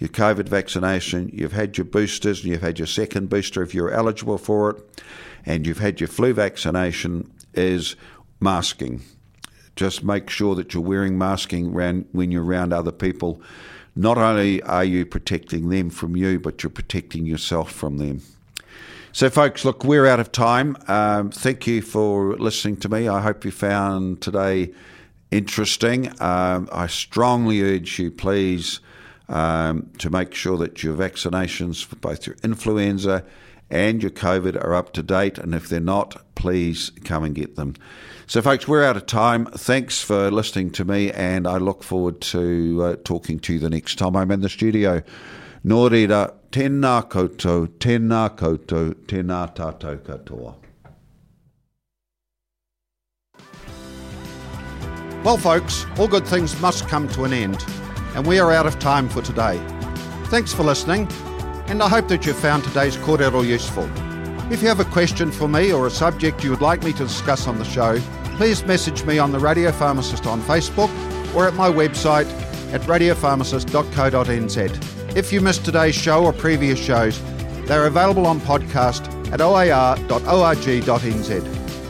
your 0.00 0.08
COVID 0.08 0.48
vaccination, 0.48 1.30
you've 1.32 1.52
had 1.52 1.78
your 1.78 1.84
boosters, 1.84 2.40
and 2.40 2.50
you've 2.50 2.62
had 2.62 2.78
your 2.78 2.86
second 2.86 3.28
booster 3.28 3.62
if 3.62 3.74
you're 3.74 3.92
eligible 3.92 4.38
for 4.38 4.70
it, 4.70 5.02
and 5.46 5.66
you've 5.66 5.78
had 5.78 6.00
your 6.00 6.08
flu 6.08 6.32
vaccination, 6.32 7.30
is 7.54 7.96
masking. 8.40 9.02
Just 9.76 10.02
make 10.02 10.28
sure 10.30 10.54
that 10.54 10.74
you're 10.74 10.82
wearing 10.82 11.18
masking 11.18 11.72
when 11.72 12.30
you're 12.30 12.44
around 12.44 12.72
other 12.72 12.92
people. 12.92 13.40
Not 13.94 14.18
only 14.18 14.62
are 14.62 14.84
you 14.84 15.04
protecting 15.04 15.68
them 15.68 15.90
from 15.90 16.16
you, 16.16 16.40
but 16.40 16.62
you're 16.62 16.70
protecting 16.70 17.26
yourself 17.26 17.70
from 17.70 17.98
them. 17.98 18.22
So, 19.12 19.28
folks, 19.28 19.64
look, 19.64 19.84
we're 19.84 20.06
out 20.06 20.20
of 20.20 20.30
time. 20.32 20.76
Um, 20.86 21.30
thank 21.30 21.66
you 21.66 21.82
for 21.82 22.36
listening 22.36 22.76
to 22.78 22.88
me. 22.88 23.08
I 23.08 23.20
hope 23.20 23.44
you 23.44 23.50
found 23.50 24.22
today 24.22 24.72
interesting. 25.30 26.08
Um, 26.22 26.68
I 26.72 26.86
strongly 26.86 27.62
urge 27.62 27.98
you, 27.98 28.10
please, 28.10 28.80
um, 29.30 29.90
to 29.98 30.10
make 30.10 30.34
sure 30.34 30.58
that 30.58 30.82
your 30.82 30.94
vaccinations 30.94 31.82
for 31.82 31.96
both 31.96 32.26
your 32.26 32.36
influenza 32.42 33.24
and 33.70 34.02
your 34.02 34.10
COVID 34.10 34.62
are 34.62 34.74
up 34.74 34.92
to 34.94 35.02
date. 35.02 35.38
And 35.38 35.54
if 35.54 35.68
they're 35.68 35.80
not, 35.80 36.22
please 36.34 36.90
come 37.04 37.24
and 37.24 37.34
get 37.34 37.56
them. 37.56 37.74
So, 38.26 38.42
folks, 38.42 38.68
we're 38.68 38.84
out 38.84 38.96
of 38.96 39.06
time. 39.06 39.46
Thanks 39.46 40.02
for 40.02 40.30
listening 40.30 40.70
to 40.72 40.84
me, 40.84 41.10
and 41.12 41.46
I 41.46 41.56
look 41.56 41.82
forward 41.82 42.20
to 42.20 42.82
uh, 42.82 42.96
talking 43.04 43.40
to 43.40 43.54
you 43.54 43.58
the 43.58 43.70
next 43.70 43.96
time 43.96 44.14
I'm 44.14 44.30
in 44.30 44.40
the 44.40 44.48
studio. 44.48 45.02
Nō 45.64 45.90
tēnā 46.50 47.08
koutou, 47.08 47.68
tēnā 47.78 48.36
koutou, 48.36 48.94
tēnā 49.06 49.54
tātou 49.54 49.98
katoa. 49.98 50.54
Well, 55.22 55.36
folks, 55.36 55.84
all 55.98 56.08
good 56.08 56.26
things 56.26 56.58
must 56.60 56.88
come 56.88 57.06
to 57.10 57.24
an 57.24 57.32
end, 57.32 57.64
and 58.14 58.26
we 58.26 58.38
are 58.38 58.52
out 58.52 58.66
of 58.66 58.78
time 58.78 59.08
for 59.08 59.22
today. 59.22 59.58
Thanks 60.26 60.52
for 60.52 60.62
listening, 60.62 61.08
and 61.66 61.82
I 61.82 61.88
hope 61.88 62.08
that 62.08 62.26
you 62.26 62.32
found 62.32 62.64
today's 62.64 62.96
kōrero 62.96 63.46
useful. 63.46 63.88
If 64.52 64.62
you 64.62 64.68
have 64.68 64.80
a 64.80 64.84
question 64.84 65.30
for 65.30 65.48
me 65.48 65.72
or 65.72 65.86
a 65.86 65.90
subject 65.90 66.42
you 66.42 66.50
would 66.50 66.60
like 66.60 66.82
me 66.82 66.92
to 66.94 67.04
discuss 67.04 67.46
on 67.46 67.58
the 67.58 67.64
show, 67.64 67.98
please 68.36 68.64
message 68.64 69.04
me 69.04 69.18
on 69.18 69.32
the 69.32 69.38
Radio 69.38 69.70
Pharmacist 69.70 70.26
on 70.26 70.40
Facebook 70.42 70.90
or 71.34 71.46
at 71.46 71.54
my 71.54 71.70
website 71.70 72.26
at 72.72 72.80
radiopharmacist.co.nz. 72.82 75.16
If 75.16 75.32
you 75.32 75.40
missed 75.40 75.64
today's 75.64 75.94
show 75.94 76.24
or 76.24 76.32
previous 76.32 76.78
shows, 76.78 77.20
they're 77.66 77.86
available 77.86 78.26
on 78.26 78.40
podcast 78.40 79.06
at 79.32 79.40
oar.org.nz. 79.40 80.10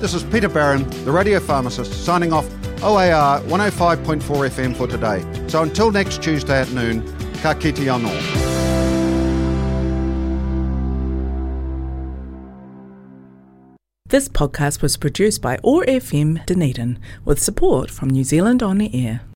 This 0.01 0.15
is 0.15 0.23
Peter 0.25 0.49
Barron, 0.49 0.89
the 1.05 1.13
radio 1.13 1.41
pharmacist, 1.41 2.05
signing 2.05 2.33
off 2.33 2.47
OAR 2.83 3.41
105.4 3.43 4.21
FM 4.21 4.77
for 4.77 4.87
today. 4.87 5.25
So 5.49 5.63
until 5.63 5.91
next 5.91 6.23
Tuesday 6.23 6.61
at 6.61 6.71
noon, 6.73 7.03
ka 7.43 7.55
kite 7.55 7.77
anō. 7.77 8.61
This 14.11 14.29
podcast 14.29 14.83
was 14.83 14.97
produced 14.97 15.41
by 15.41 15.57
OAR 15.63 15.85
FM 15.85 16.45
Dunedin 16.45 16.99
with 17.25 17.41
support 17.41 17.91
from 17.91 18.11
New 18.11 18.25
Zealand 18.25 18.61
On 18.61 18.79
the 18.79 18.91
Air. 18.93 19.21